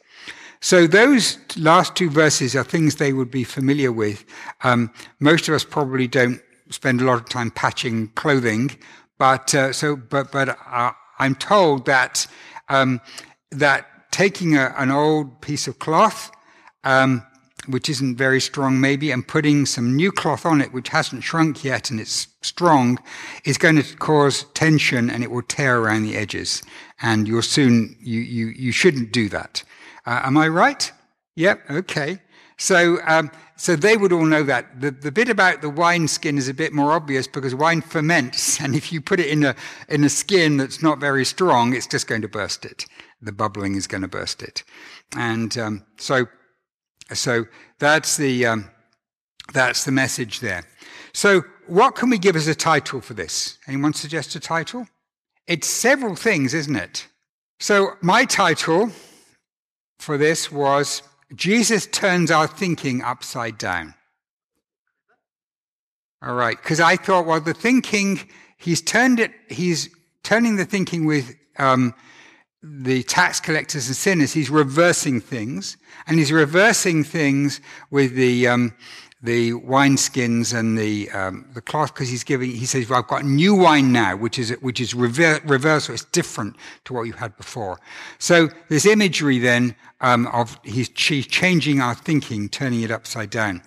So 0.60 0.88
those 0.88 1.38
last 1.56 1.94
two 1.94 2.10
verses 2.10 2.56
are 2.56 2.64
things 2.64 2.96
they 2.96 3.12
would 3.12 3.30
be 3.30 3.44
familiar 3.44 3.92
with. 3.92 4.24
Um, 4.64 4.92
most 5.20 5.46
of 5.46 5.54
us 5.54 5.62
probably 5.62 6.08
don't 6.08 6.42
spend 6.70 7.00
a 7.00 7.04
lot 7.04 7.20
of 7.20 7.28
time 7.28 7.52
patching 7.52 8.08
clothing, 8.16 8.76
but 9.18 9.54
uh, 9.54 9.72
so 9.72 9.94
but 9.94 10.32
but 10.32 10.58
uh, 10.66 10.90
I'm 11.18 11.34
told 11.34 11.86
that 11.86 12.26
um, 12.68 13.00
that 13.50 13.86
taking 14.10 14.56
a, 14.56 14.74
an 14.76 14.90
old 14.90 15.40
piece 15.40 15.68
of 15.68 15.78
cloth, 15.78 16.30
um, 16.84 17.24
which 17.66 17.88
isn't 17.88 18.16
very 18.16 18.40
strong 18.40 18.80
maybe, 18.80 19.10
and 19.10 19.26
putting 19.26 19.66
some 19.66 19.94
new 19.94 20.10
cloth 20.10 20.46
on 20.46 20.60
it, 20.60 20.72
which 20.72 20.88
hasn't 20.88 21.22
shrunk 21.22 21.64
yet 21.64 21.90
and 21.90 22.00
it's 22.00 22.28
strong, 22.42 22.98
is 23.44 23.58
going 23.58 23.76
to 23.76 23.96
cause 23.96 24.44
tension 24.54 25.10
and 25.10 25.22
it 25.22 25.30
will 25.30 25.42
tear 25.42 25.78
around 25.78 26.02
the 26.02 26.16
edges. 26.16 26.62
And 27.00 27.28
you'll 27.28 27.42
soon, 27.42 27.96
you, 28.00 28.20
you, 28.20 28.46
you 28.48 28.72
shouldn't 28.72 29.12
do 29.12 29.28
that. 29.28 29.62
Uh, 30.06 30.22
am 30.24 30.36
I 30.36 30.48
right? 30.48 30.90
Yep, 31.36 31.70
okay. 31.70 32.20
So, 32.58 32.98
um, 33.06 33.30
so 33.56 33.76
they 33.76 33.96
would 33.96 34.12
all 34.12 34.24
know 34.24 34.42
that. 34.42 34.80
The, 34.80 34.90
the 34.90 35.12
bit 35.12 35.28
about 35.28 35.62
the 35.62 35.70
wine 35.70 36.08
skin 36.08 36.36
is 36.36 36.48
a 36.48 36.54
bit 36.54 36.72
more 36.72 36.92
obvious 36.92 37.26
because 37.26 37.54
wine 37.54 37.80
ferments, 37.80 38.60
and 38.62 38.74
if 38.74 38.92
you 38.92 39.00
put 39.00 39.20
it 39.20 39.28
in 39.28 39.44
a, 39.44 39.54
in 39.88 40.04
a 40.04 40.08
skin 40.08 40.56
that's 40.56 40.82
not 40.82 40.98
very 40.98 41.24
strong, 41.24 41.74
it's 41.74 41.86
just 41.86 42.06
going 42.06 42.22
to 42.22 42.28
burst 42.28 42.64
it. 42.64 42.86
The 43.22 43.32
bubbling 43.32 43.74
is 43.74 43.86
going 43.86 44.02
to 44.02 44.08
burst 44.08 44.42
it. 44.42 44.64
And 45.16 45.56
um, 45.56 45.86
so, 45.96 46.26
so 47.12 47.46
that's 47.78 48.16
the, 48.16 48.46
um, 48.46 48.70
that's 49.52 49.84
the 49.84 49.92
message 49.92 50.40
there. 50.40 50.64
So, 51.12 51.42
what 51.66 51.96
can 51.96 52.10
we 52.10 52.18
give 52.18 52.36
as 52.36 52.48
a 52.48 52.54
title 52.54 53.00
for 53.00 53.14
this? 53.14 53.58
Anyone 53.66 53.92
suggest 53.92 54.34
a 54.34 54.40
title? 54.40 54.86
It's 55.46 55.66
several 55.66 56.14
things, 56.14 56.54
isn't 56.54 56.76
it? 56.76 57.08
So, 57.60 57.94
my 58.00 58.24
title 58.24 58.90
for 59.98 60.16
this 60.16 60.52
was 60.52 61.02
Jesus 61.34 61.86
turns 61.86 62.30
our 62.30 62.46
thinking 62.46 63.02
upside 63.02 63.58
down. 63.58 63.94
All 66.22 66.34
right, 66.34 66.56
because 66.56 66.80
I 66.80 66.96
thought, 66.96 67.26
well, 67.26 67.40
the 67.40 67.54
thinking, 67.54 68.20
he's 68.56 68.82
turned 68.82 69.20
it, 69.20 69.32
he's 69.48 69.88
turning 70.24 70.56
the 70.56 70.64
thinking 70.64 71.06
with 71.06 71.36
um, 71.58 71.94
the 72.62 73.02
tax 73.04 73.40
collectors 73.40 73.86
and 73.86 73.96
sinners, 73.96 74.32
he's 74.32 74.50
reversing 74.50 75.20
things, 75.20 75.76
and 76.06 76.18
he's 76.18 76.32
reversing 76.32 77.04
things 77.04 77.60
with 77.90 78.14
the 78.14 78.48
um, 78.48 78.74
the 79.22 79.52
wineskins 79.52 80.56
and 80.56 80.78
the 80.78 81.10
um, 81.10 81.44
the 81.54 81.60
cloth 81.60 81.92
because 81.92 82.08
he's 82.08 82.24
giving. 82.24 82.50
He 82.50 82.66
says, 82.66 82.88
well, 82.88 83.00
"I've 83.00 83.08
got 83.08 83.24
new 83.24 83.54
wine 83.54 83.92
now, 83.92 84.16
which 84.16 84.38
is 84.38 84.50
which 84.60 84.80
is 84.80 84.94
rever- 84.94 85.40
reversal. 85.44 85.94
It's 85.94 86.04
different 86.04 86.56
to 86.84 86.94
what 86.94 87.02
you 87.02 87.12
had 87.12 87.36
before." 87.36 87.80
So 88.18 88.48
this 88.68 88.86
imagery 88.86 89.38
then 89.38 89.74
um, 90.00 90.26
of 90.28 90.58
he's 90.62 90.88
ch- 90.88 91.28
changing 91.28 91.80
our 91.80 91.94
thinking, 91.94 92.48
turning 92.48 92.82
it 92.82 92.90
upside 92.90 93.30
down. 93.30 93.62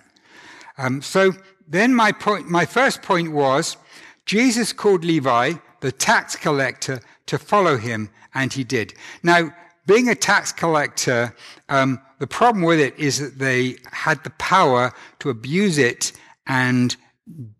Um, 0.78 1.02
so 1.02 1.32
then 1.68 1.94
my 1.94 2.12
point, 2.12 2.48
my 2.48 2.64
first 2.64 3.02
point 3.02 3.32
was, 3.32 3.76
Jesus 4.24 4.72
called 4.72 5.04
Levi 5.04 5.54
the 5.80 5.92
tax 5.92 6.36
collector 6.36 7.00
to 7.26 7.38
follow 7.38 7.76
him 7.76 8.08
and 8.34 8.52
he 8.52 8.64
did. 8.64 8.94
Now, 9.22 9.52
being 9.86 10.08
a 10.08 10.14
tax 10.14 10.52
collector, 10.52 11.34
um, 11.68 12.00
the 12.22 12.28
problem 12.28 12.62
with 12.62 12.78
it 12.78 12.96
is 12.96 13.18
that 13.18 13.40
they 13.40 13.78
had 13.90 14.22
the 14.22 14.30
power 14.38 14.92
to 15.18 15.28
abuse 15.28 15.76
it 15.76 16.12
and 16.46 16.96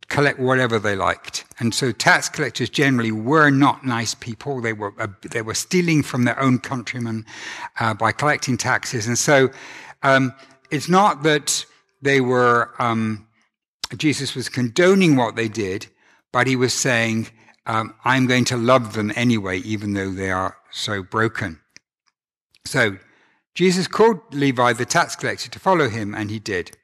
collect 0.07 0.39
whatever 0.39 0.79
they 0.79 0.95
liked. 0.95 1.45
And 1.59 1.75
so 1.75 1.91
tax 1.91 2.29
collectors 2.29 2.71
generally 2.71 3.11
were 3.11 3.51
not 3.51 3.85
nice 3.85 4.15
people. 4.15 4.61
They 4.61 4.73
were, 4.73 4.95
uh, 5.01 5.09
they 5.29 5.43
were 5.43 5.55
stealing 5.55 6.05
from 6.05 6.27
their 6.27 6.39
own 6.39 6.61
countrymen 6.61 7.27
uh, 7.81 7.95
by 7.95 8.13
collecting 8.13 8.57
taxes. 8.57 9.09
And 9.09 9.19
so 9.19 9.51
um, 10.05 10.33
it's 10.71 10.89
not 10.89 11.25
that 11.25 11.67
they 12.01 12.21
were, 12.21 12.71
um, 12.79 13.27
Jesus 13.97 14.37
was 14.37 14.49
condoning 14.49 15.17
what 15.17 15.35
they 15.35 15.49
did, 15.49 15.89
but 16.31 16.47
he 16.47 16.55
was 16.55 16.73
saying, 16.73 17.27
um, 17.67 17.97
I'm 18.05 18.29
going 18.29 18.45
to 18.45 18.57
love 18.57 18.93
them 18.93 19.11
anyway, 19.17 19.59
even 19.63 19.95
though 19.95 20.13
they 20.13 20.31
are 20.31 20.57
so 20.71 21.03
broken. 21.03 21.59
So 22.65 22.97
Jesus 23.55 23.87
called 23.87 24.21
Levi 24.33 24.73
the 24.73 24.85
tax 24.85 25.15
collector 25.17 25.51
to 25.51 25.59
follow 25.59 25.89
him, 25.89 26.15
and 26.15 26.31
he 26.31 26.39
did. 26.39 26.77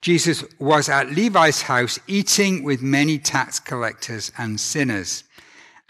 Jesus 0.00 0.44
was 0.58 0.88
at 0.88 1.10
Levi's 1.10 1.62
house 1.62 1.98
eating 2.06 2.62
with 2.62 2.80
many 2.80 3.18
tax 3.18 3.58
collectors 3.58 4.30
and 4.38 4.58
sinners. 4.60 5.24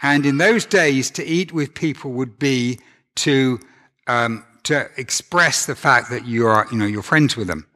And 0.01 0.25
in 0.25 0.37
those 0.37 0.65
days, 0.65 1.11
to 1.11 1.25
eat 1.25 1.51
with 1.51 1.73
people 1.73 2.11
would 2.13 2.39
be 2.39 2.79
to, 3.17 3.59
um, 4.07 4.45
to 4.63 4.89
express 4.97 5.65
the 5.65 5.75
fact 5.75 6.09
that 6.09 6.25
you 6.25 6.47
are, 6.47 6.67
you 6.71 6.77
know, 6.77 6.85
you're 6.85 7.03
friends 7.03 7.37
with 7.37 7.47
them. 7.47 7.67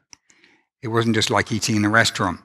It 0.81 0.87
wasn't 0.87 1.15
just 1.15 1.29
like 1.29 1.51
eating 1.51 1.75
in 1.75 1.85
a 1.85 1.89
restaurant. 1.89 2.39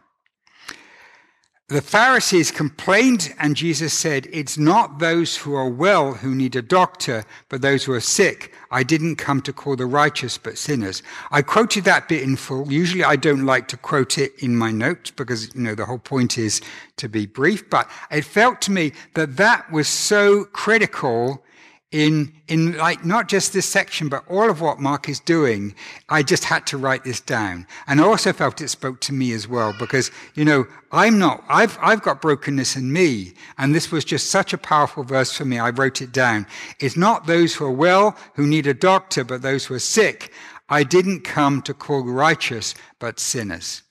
The 1.68 1.82
Pharisees 1.82 2.50
complained, 2.50 3.34
and 3.38 3.54
Jesus 3.54 3.92
said, 3.92 4.26
It's 4.32 4.56
not 4.56 5.00
those 5.00 5.36
who 5.36 5.52
are 5.52 5.68
well 5.68 6.14
who 6.14 6.34
need 6.34 6.56
a 6.56 6.62
doctor, 6.62 7.26
but 7.50 7.60
those 7.60 7.84
who 7.84 7.92
are 7.92 8.00
sick. 8.00 8.54
I 8.70 8.82
didn't 8.82 9.16
come 9.16 9.42
to 9.42 9.52
call 9.52 9.76
the 9.76 9.84
righteous, 9.84 10.38
but 10.38 10.56
sinners. 10.56 11.02
I 11.30 11.42
quoted 11.42 11.84
that 11.84 12.08
bit 12.08 12.22
in 12.22 12.36
full. 12.36 12.72
Usually 12.72 13.04
I 13.04 13.16
don't 13.16 13.44
like 13.44 13.68
to 13.68 13.76
quote 13.76 14.16
it 14.16 14.32
in 14.42 14.56
my 14.56 14.70
notes 14.70 15.10
because, 15.10 15.54
you 15.54 15.60
know, 15.60 15.74
the 15.74 15.84
whole 15.84 15.98
point 15.98 16.38
is 16.38 16.62
to 16.96 17.06
be 17.06 17.26
brief, 17.26 17.68
but 17.68 17.90
it 18.10 18.24
felt 18.24 18.62
to 18.62 18.72
me 18.72 18.92
that 19.12 19.36
that 19.36 19.70
was 19.70 19.88
so 19.88 20.46
critical 20.46 21.44
in, 21.90 22.34
in 22.48 22.76
like 22.76 23.04
not 23.04 23.28
just 23.28 23.54
this 23.54 23.64
section, 23.64 24.10
but 24.10 24.22
all 24.28 24.50
of 24.50 24.60
what 24.60 24.78
Mark 24.78 25.08
is 25.08 25.20
doing, 25.20 25.74
I 26.10 26.22
just 26.22 26.44
had 26.44 26.66
to 26.66 26.76
write 26.76 27.04
this 27.04 27.20
down. 27.20 27.66
And 27.86 28.00
I 28.00 28.04
also 28.04 28.32
felt 28.32 28.60
it 28.60 28.68
spoke 28.68 29.00
to 29.02 29.14
me 29.14 29.32
as 29.32 29.48
well, 29.48 29.74
because, 29.78 30.10
you 30.34 30.44
know, 30.44 30.66
I'm 30.92 31.18
not, 31.18 31.42
I've, 31.48 31.78
I've 31.80 32.02
got 32.02 32.20
brokenness 32.20 32.76
in 32.76 32.92
me. 32.92 33.32
And 33.56 33.74
this 33.74 33.90
was 33.90 34.04
just 34.04 34.30
such 34.30 34.52
a 34.52 34.58
powerful 34.58 35.02
verse 35.02 35.32
for 35.32 35.46
me. 35.46 35.58
I 35.58 35.70
wrote 35.70 36.02
it 36.02 36.12
down. 36.12 36.46
It's 36.78 36.96
not 36.96 37.26
those 37.26 37.54
who 37.54 37.64
are 37.64 37.72
well 37.72 38.16
who 38.34 38.46
need 38.46 38.66
a 38.66 38.74
doctor, 38.74 39.24
but 39.24 39.40
those 39.40 39.64
who 39.64 39.74
are 39.74 39.78
sick. 39.78 40.32
I 40.68 40.84
didn't 40.84 41.20
come 41.20 41.62
to 41.62 41.72
call 41.72 42.02
righteous, 42.02 42.74
but 42.98 43.18
sinners. 43.18 43.82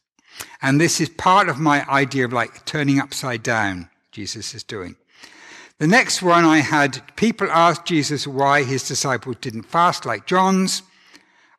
And 0.62 0.80
this 0.80 1.02
is 1.02 1.10
part 1.10 1.50
of 1.50 1.58
my 1.58 1.84
idea 1.90 2.26
of 2.26 2.34
like 2.34 2.64
turning 2.66 3.00
upside 3.00 3.42
down, 3.42 3.90
Jesus 4.12 4.54
is 4.54 4.64
doing. 4.64 4.96
The 5.80 5.88
next 5.88 6.24
one 6.24 6.44
I 6.44 6.60
had 6.60 7.04
people 7.16 7.48
asked 7.52 7.86
Jesus 7.86 8.26
why 8.26 8.64
his 8.64 8.88
disciples 8.88 9.36
didn't 9.42 9.64
fast 9.64 10.08
like 10.08 10.26
John's. 10.26 10.82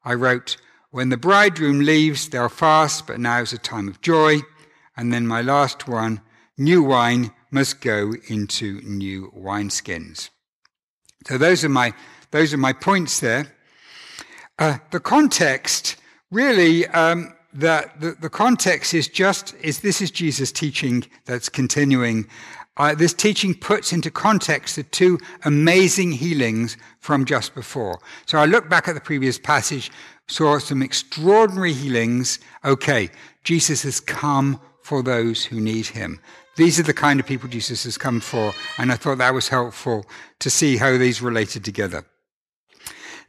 I 0.05 0.15
wrote, 0.15 0.57
When 0.91 1.11
the 1.11 1.17
bridegroom 1.17 1.81
leaves, 1.81 2.29
they'll 2.29 2.49
fast, 2.49 3.07
but 3.07 3.21
now 3.21 3.41
is 3.41 3.53
a 3.53 3.59
time 3.59 3.87
of 3.87 4.01
joy. 4.01 4.39
And 4.97 5.13
then 5.13 5.29
my 5.29 5.41
last 5.41 5.87
one, 5.87 6.21
new 6.57 6.83
wine 6.83 7.31
must 7.53 7.81
go 7.81 8.13
into 8.29 8.81
new 8.83 9.33
wineskins. 9.37 10.31
So 11.29 11.39
those 11.39 11.65
are 11.65 11.69
my, 11.69 11.95
those 12.33 12.53
are 12.53 12.59
my 12.59 12.73
points 12.73 13.21
there. 13.21 13.55
Uh, 14.59 14.79
the 14.91 14.99
context, 14.99 15.95
really, 16.33 16.89
um, 16.89 17.35
the, 17.53 17.89
the, 18.01 18.17
the, 18.21 18.29
context 18.29 18.93
is 18.93 19.09
just, 19.09 19.55
is 19.63 19.81
this 19.81 20.01
is 20.01 20.11
Jesus' 20.11 20.53
teaching 20.53 21.05
that's 21.25 21.49
continuing 21.49 22.27
uh, 22.79 22.95
this 22.95 23.13
teaching 23.13 23.55
puts 23.55 23.93
into 23.93 24.11
context 24.11 24.77
the 24.77 24.85
two 24.85 25.19
amazing 25.45 26.13
healings 26.13 26.77
from 27.01 27.25
just 27.25 27.55
before. 27.55 27.99
So 28.27 28.39
I 28.39 28.45
look 28.45 28.69
back 28.69 28.89
at 28.89 28.95
the 28.95 29.01
previous 29.01 29.39
passage, 29.39 29.91
saw 30.29 30.59
some 30.59 30.83
extraordinary 30.83 31.73
healings. 31.73 32.39
Okay, 32.65 33.11
Jesus 33.45 33.83
has 33.83 34.01
come 34.01 34.61
for 34.83 35.03
those 35.03 35.45
who 35.45 35.61
need 35.61 35.87
him. 35.87 36.21
These 36.57 36.81
are 36.81 36.85
the 36.85 36.95
kind 36.95 37.21
of 37.21 37.27
people 37.27 37.49
Jesus 37.49 37.85
has 37.85 37.99
come 37.99 38.21
for, 38.21 38.53
and 38.79 38.91
I 38.91 38.97
thought 38.97 39.19
that 39.19 39.35
was 39.35 39.49
helpful 39.49 40.05
to 40.41 40.51
see 40.51 40.77
how 40.77 40.97
these 40.99 41.23
related 41.23 41.65
together. 41.65 42.05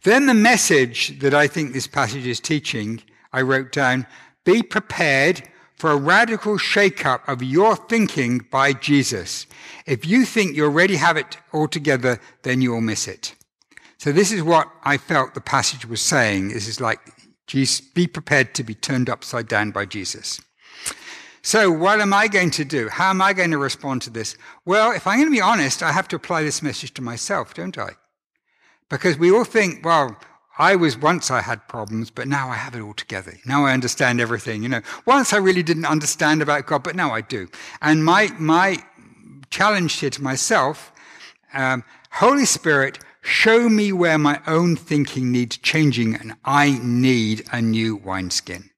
Then 0.03 0.25
the 0.25 0.33
message 0.33 1.19
that 1.19 1.33
I 1.33 1.47
think 1.47 1.73
this 1.73 1.87
passage 1.87 2.25
is 2.25 2.39
teaching, 2.39 3.01
I 3.33 3.41
wrote 3.41 3.71
down, 3.71 4.07
be 4.45 4.63
prepared 4.63 5.43
for 5.79 5.91
a 5.91 5.97
radical 5.97 6.57
shake-up 6.57 7.27
of 7.27 7.41
your 7.41 7.75
thinking 7.75 8.39
by 8.51 8.73
Jesus. 8.73 9.47
If 9.85 10.05
you 10.05 10.25
think 10.25 10.55
you 10.55 10.65
already 10.65 10.97
have 10.97 11.15
it 11.15 11.37
all 11.53 11.69
together, 11.69 12.19
then 12.43 12.61
you 12.61 12.71
will 12.71 12.81
miss 12.81 13.07
it. 13.07 13.33
So 13.97 14.11
this 14.11 14.31
is 14.31 14.43
what 14.43 14.69
I 14.83 14.97
felt 14.97 15.33
the 15.33 15.41
passage 15.41 15.85
was 15.85 16.01
saying. 16.01 16.49
This 16.49 16.67
is 16.67 16.81
like, 16.81 16.99
Jesus, 17.47 17.79
be 17.81 18.07
prepared 18.07 18.53
to 18.55 18.63
be 18.63 18.75
turned 18.75 19.09
upside 19.09 19.47
down 19.47 19.71
by 19.71 19.85
Jesus. 19.85 20.41
So 21.41 21.71
what 21.71 22.01
am 22.01 22.13
I 22.13 22.27
going 22.27 22.51
to 22.51 22.65
do? 22.65 22.89
How 22.89 23.09
am 23.09 23.21
I 23.21 23.31
going 23.31 23.51
to 23.51 23.57
respond 23.57 24.01
to 24.01 24.09
this? 24.09 24.37
Well, 24.65 24.91
if 24.91 25.07
I'm 25.07 25.17
going 25.17 25.29
to 25.29 25.35
be 25.35 25.41
honest, 25.41 25.81
I 25.81 25.93
have 25.93 26.09
to 26.09 26.17
apply 26.17 26.43
this 26.43 26.61
message 26.61 26.93
to 26.95 27.01
myself, 27.01 27.53
don't 27.53 27.77
I? 27.77 27.91
Because 28.89 29.17
we 29.17 29.31
all 29.31 29.45
think, 29.45 29.85
well, 29.85 30.17
I 30.59 30.75
was 30.75 30.97
once 30.97 31.31
I 31.31 31.41
had 31.41 31.65
problems, 31.69 32.11
but 32.11 32.27
now 32.27 32.49
I 32.49 32.55
have 32.55 32.75
it 32.75 32.81
all 32.81 32.93
together. 32.93 33.39
Now 33.45 33.65
I 33.65 33.71
understand 33.71 34.19
everything. 34.19 34.61
You 34.61 34.67
know, 34.67 34.81
once 35.05 35.31
I 35.31 35.37
really 35.37 35.63
didn't 35.63 35.85
understand 35.85 36.41
about 36.41 36.65
God, 36.67 36.83
but 36.83 36.97
now 36.97 37.13
I 37.13 37.21
do. 37.21 37.47
And 37.81 38.03
my 38.03 38.27
my 38.37 38.77
challenge 39.49 39.93
here 39.93 40.09
to 40.09 40.21
myself, 40.21 40.91
um, 41.53 41.85
Holy 42.11 42.45
Spirit, 42.45 42.99
show 43.21 43.69
me 43.69 43.93
where 43.93 44.17
my 44.17 44.41
own 44.47 44.75
thinking 44.75 45.31
needs 45.31 45.57
changing, 45.57 46.15
and 46.15 46.33
I 46.43 46.77
need 46.83 47.45
a 47.53 47.61
new 47.61 47.95
wineskin. 47.95 48.69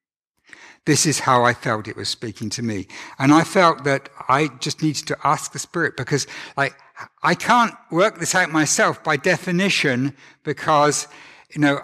This 0.84 1.04
is 1.04 1.20
how 1.20 1.44
I 1.44 1.52
felt 1.52 1.88
it 1.88 1.96
was 1.96 2.08
speaking 2.08 2.48
to 2.50 2.62
me, 2.62 2.86
and 3.18 3.32
I 3.32 3.42
felt 3.42 3.82
that 3.84 4.08
I 4.28 4.48
just 4.60 4.82
needed 4.82 5.08
to 5.08 5.18
ask 5.24 5.52
the 5.52 5.58
Spirit 5.58 5.96
because, 5.96 6.28
like, 6.56 6.76
I 7.24 7.34
can't 7.34 7.74
work 7.90 8.20
this 8.20 8.36
out 8.36 8.52
myself 8.52 9.02
by 9.02 9.16
definition 9.16 10.14
because 10.44 11.08
you 11.52 11.60
know, 11.60 11.80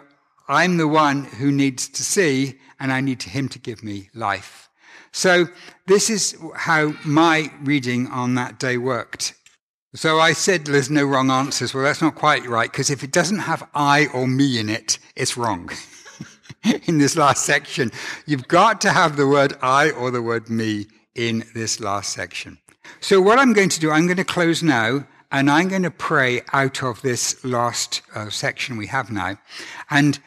I'm 0.48 0.78
the 0.78 0.88
one 0.88 1.24
who 1.24 1.52
needs 1.52 1.88
to 1.88 2.02
see, 2.02 2.58
and 2.80 2.92
I 2.92 3.00
need 3.00 3.22
him 3.22 3.48
to 3.50 3.58
give 3.58 3.82
me 3.82 4.08
life. 4.14 4.70
So 5.12 5.48
this 5.86 6.10
is 6.10 6.36
how 6.54 6.94
my 7.04 7.50
reading 7.62 8.06
on 8.08 8.34
that 8.36 8.58
day 8.58 8.78
worked. 8.78 9.34
So 9.94 10.20
I 10.20 10.32
said 10.32 10.64
there's 10.64 10.90
no 10.90 11.04
wrong 11.04 11.30
answers. 11.30 11.74
Well, 11.74 11.84
that's 11.84 12.02
not 12.02 12.14
quite 12.14 12.46
right, 12.46 12.70
because 12.70 12.90
if 12.90 13.02
it 13.02 13.12
doesn't 13.12 13.40
have 13.40 13.68
I 13.74 14.06
or 14.08 14.26
me 14.26 14.58
in 14.58 14.68
it, 14.68 14.98
it's 15.16 15.36
wrong. 15.36 15.70
in 16.86 16.98
this 16.98 17.16
last 17.16 17.44
section, 17.44 17.90
you've 18.26 18.48
got 18.48 18.80
to 18.82 18.90
have 18.90 19.16
the 19.16 19.26
word 19.26 19.54
I 19.62 19.90
or 19.90 20.10
the 20.10 20.22
word 20.22 20.48
me 20.48 20.86
in 21.14 21.44
this 21.54 21.80
last 21.80 22.12
section. 22.12 22.58
So 23.00 23.20
what 23.20 23.38
I'm 23.38 23.52
going 23.52 23.68
to 23.70 23.80
do, 23.80 23.90
I'm 23.90 24.06
going 24.06 24.16
to 24.16 24.24
close 24.24 24.62
now 24.62 25.06
and 25.30 25.50
I'm 25.50 25.68
going 25.68 25.82
to 25.82 25.90
pray 25.90 26.42
out 26.52 26.82
of 26.82 27.02
this 27.02 27.44
last 27.44 28.02
uh, 28.14 28.30
section 28.30 28.76
we 28.76 28.86
have 28.86 29.10
now. 29.10 29.38
And 29.90 30.18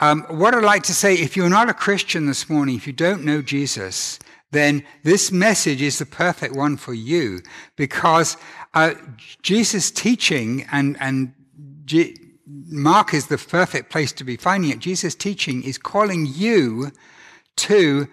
um, 0.00 0.22
what 0.28 0.54
I'd 0.54 0.64
like 0.64 0.82
to 0.84 0.94
say, 0.94 1.14
if 1.14 1.36
you're 1.36 1.50
not 1.50 1.68
a 1.68 1.74
Christian 1.74 2.26
this 2.26 2.48
morning, 2.48 2.74
if 2.74 2.86
you 2.86 2.92
don't 2.92 3.24
know 3.24 3.42
Jesus, 3.42 4.18
then 4.50 4.84
this 5.04 5.30
message 5.30 5.80
is 5.80 5.98
the 5.98 6.06
perfect 6.06 6.54
one 6.54 6.76
for 6.76 6.94
you 6.94 7.40
because 7.76 8.36
uh, 8.74 8.94
Jesus' 9.42 9.90
teaching 9.90 10.66
and, 10.72 10.96
and 11.00 11.32
G- 11.84 12.16
Mark 12.46 13.14
is 13.14 13.26
the 13.26 13.38
perfect 13.38 13.90
place 13.90 14.12
to 14.12 14.24
be 14.24 14.36
finding 14.36 14.70
it. 14.70 14.80
Jesus' 14.80 15.14
teaching 15.14 15.62
is 15.62 15.78
calling 15.78 16.26
you 16.26 16.90
to, 17.56 18.08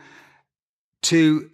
to 1.03 1.49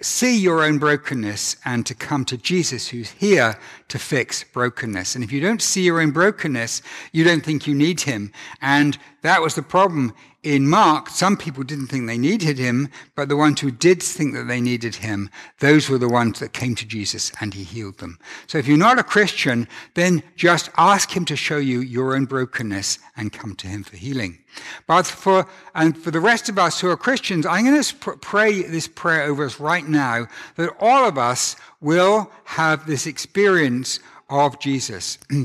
see 0.00 0.38
your 0.38 0.62
own 0.62 0.78
brokenness 0.78 1.56
and 1.64 1.84
to 1.86 1.94
come 1.94 2.24
to 2.26 2.36
Jesus 2.36 2.88
who's 2.88 3.10
here 3.12 3.58
to 3.88 3.98
fix 3.98 4.44
brokenness. 4.44 5.14
And 5.14 5.24
if 5.24 5.32
you 5.32 5.40
don't 5.40 5.62
see 5.62 5.82
your 5.82 6.00
own 6.00 6.12
brokenness, 6.12 6.82
you 7.12 7.24
don't 7.24 7.44
think 7.44 7.66
you 7.66 7.74
need 7.74 8.02
him. 8.02 8.32
And 8.60 8.98
that 9.22 9.42
was 9.42 9.54
the 9.54 9.62
problem 9.62 10.14
in 10.42 10.68
Mark. 10.68 11.08
Some 11.08 11.36
people 11.36 11.64
didn't 11.64 11.88
think 11.88 12.06
they 12.06 12.18
needed 12.18 12.58
him, 12.58 12.88
but 13.16 13.28
the 13.28 13.36
ones 13.36 13.60
who 13.60 13.70
did 13.70 14.02
think 14.02 14.34
that 14.34 14.46
they 14.46 14.60
needed 14.60 14.96
him, 14.96 15.30
those 15.58 15.90
were 15.90 15.98
the 15.98 16.08
ones 16.08 16.38
that 16.38 16.52
came 16.52 16.74
to 16.76 16.86
Jesus 16.86 17.32
and 17.40 17.54
he 17.54 17.64
healed 17.64 17.98
them. 17.98 18.18
So 18.46 18.58
if 18.58 18.68
you're 18.68 18.78
not 18.78 18.98
a 18.98 19.02
Christian, 19.02 19.66
then 19.94 20.22
just 20.36 20.70
ask 20.78 21.10
him 21.10 21.24
to 21.26 21.36
show 21.36 21.56
you 21.56 21.80
your 21.80 22.14
own 22.14 22.26
brokenness 22.26 22.98
and 23.16 23.32
come 23.32 23.56
to 23.56 23.66
him 23.66 23.82
for 23.82 23.96
healing. 23.96 24.38
But 24.86 25.06
for, 25.06 25.48
and 25.74 25.98
for 25.98 26.10
the 26.10 26.20
rest 26.20 26.48
of 26.48 26.58
us 26.58 26.80
who 26.80 26.88
are 26.88 26.96
Christians, 26.96 27.44
I'm 27.44 27.64
going 27.64 27.82
to 27.82 28.16
pray 28.20 28.62
this 28.62 28.86
prayer 28.86 29.24
over 29.24 29.44
us 29.44 29.58
right 29.58 29.86
now 29.86 30.28
that 30.56 30.74
all 30.78 31.06
of 31.06 31.18
us 31.18 31.56
will 31.80 32.30
have 32.44 32.86
this 32.86 33.06
experience 33.06 33.98
of 34.30 34.58
Jesus. 34.60 35.18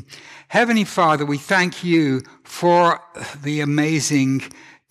Heavenly 0.50 0.84
Father, 0.84 1.26
we 1.26 1.38
thank 1.38 1.84
you 1.84 2.22
for 2.44 3.00
the 3.42 3.62
amazing 3.62 4.44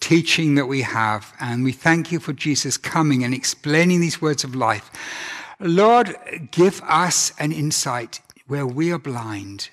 teaching 0.03 0.57
that 0.57 0.67
we 0.67 0.83
have, 0.83 1.33
and 1.41 1.65
we 1.65 1.73
thank 1.73 2.13
you 2.13 2.21
for 2.21 2.35
Jesus 2.35 2.77
coming 2.77 3.25
and 3.25 3.33
explaining 3.33 4.01
these 4.01 4.21
words 4.21 4.45
of 4.45 4.55
life. 4.55 4.91
Lord, 5.59 6.15
give 6.51 6.83
us 6.83 7.33
an 7.39 7.53
insight 7.53 8.21
where 8.47 8.67
we 8.67 8.93
are 8.93 8.99
blind 8.99 9.71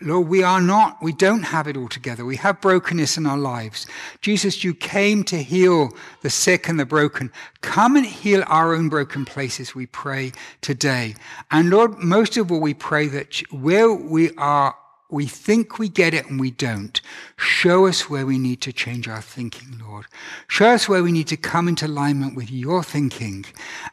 Lord, 0.00 0.28
we 0.28 0.42
are 0.42 0.60
not, 0.60 1.02
we 1.02 1.12
don't 1.12 1.44
have 1.44 1.66
it 1.66 1.76
all 1.76 1.88
together. 1.88 2.22
We 2.24 2.36
have 2.36 2.60
brokenness 2.60 3.16
in 3.16 3.24
our 3.24 3.38
lives. 3.38 3.86
Jesus, 4.20 4.62
you 4.62 4.74
came 4.74 5.24
to 5.24 5.42
heal 5.42 5.90
the 6.20 6.28
sick 6.28 6.68
and 6.68 6.78
the 6.78 6.84
broken. 6.84 7.32
Come 7.62 7.96
and 7.96 8.04
heal 8.04 8.44
our 8.46 8.74
own 8.74 8.90
broken 8.90 9.24
places, 9.24 9.74
we 9.74 9.86
pray 9.86 10.32
today. 10.60 11.14
And 11.50 11.70
Lord, 11.70 11.98
most 11.98 12.36
of 12.36 12.52
all, 12.52 12.60
we 12.60 12.74
pray 12.74 13.06
that 13.08 13.42
where 13.50 13.90
we 13.90 14.34
are 14.36 14.74
we 15.10 15.26
think 15.26 15.78
we 15.78 15.88
get 15.88 16.14
it 16.14 16.28
and 16.28 16.40
we 16.40 16.50
don't. 16.50 17.00
Show 17.36 17.86
us 17.86 18.10
where 18.10 18.26
we 18.26 18.38
need 18.38 18.60
to 18.62 18.72
change 18.72 19.08
our 19.08 19.22
thinking, 19.22 19.80
Lord. 19.86 20.06
Show 20.48 20.70
us 20.70 20.88
where 20.88 21.02
we 21.02 21.12
need 21.12 21.28
to 21.28 21.36
come 21.36 21.68
into 21.68 21.86
alignment 21.86 22.36
with 22.36 22.50
your 22.50 22.82
thinking. 22.82 23.46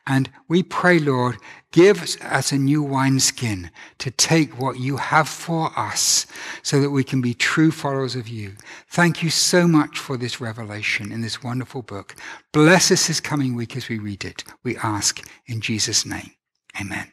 And 0.08 0.30
we 0.48 0.64
pray, 0.64 1.00
Lord, 1.00 1.38
give 1.72 2.18
us 2.22 2.52
a 2.52 2.58
new 2.58 2.82
wineskin 2.82 3.70
to 4.00 4.10
take 4.12 4.60
what 4.60 4.80
you 4.80 4.98
have 4.98 5.30
for 5.30 5.72
us 5.78 6.26
so 6.64 6.82
that 6.82 6.92
we 6.92 7.04
can 7.04 7.22
be 7.22 7.34
true 7.34 7.72
followers 7.72 8.16
of 8.16 8.28
you. 8.28 8.54
Thank 8.90 9.22
you 9.22 9.30
so 9.30 9.68
much 9.68 10.00
for 10.00 10.18
this 10.18 10.42
revelation 10.42 11.12
in 11.12 11.22
this 11.22 11.44
wonderful 11.44 11.84
book. 11.84 12.16
Bless 12.52 12.92
us 12.92 13.08
this 13.08 13.20
coming 13.20 13.56
week 13.56 13.78
as 13.78 13.88
we 13.88 14.00
read 14.00 14.26
it. 14.26 14.44
We 14.64 14.78
ask 14.78 15.22
in 15.46 15.62
Jesus' 15.62 16.06
name. 16.06 16.32
Amen. 16.80 17.13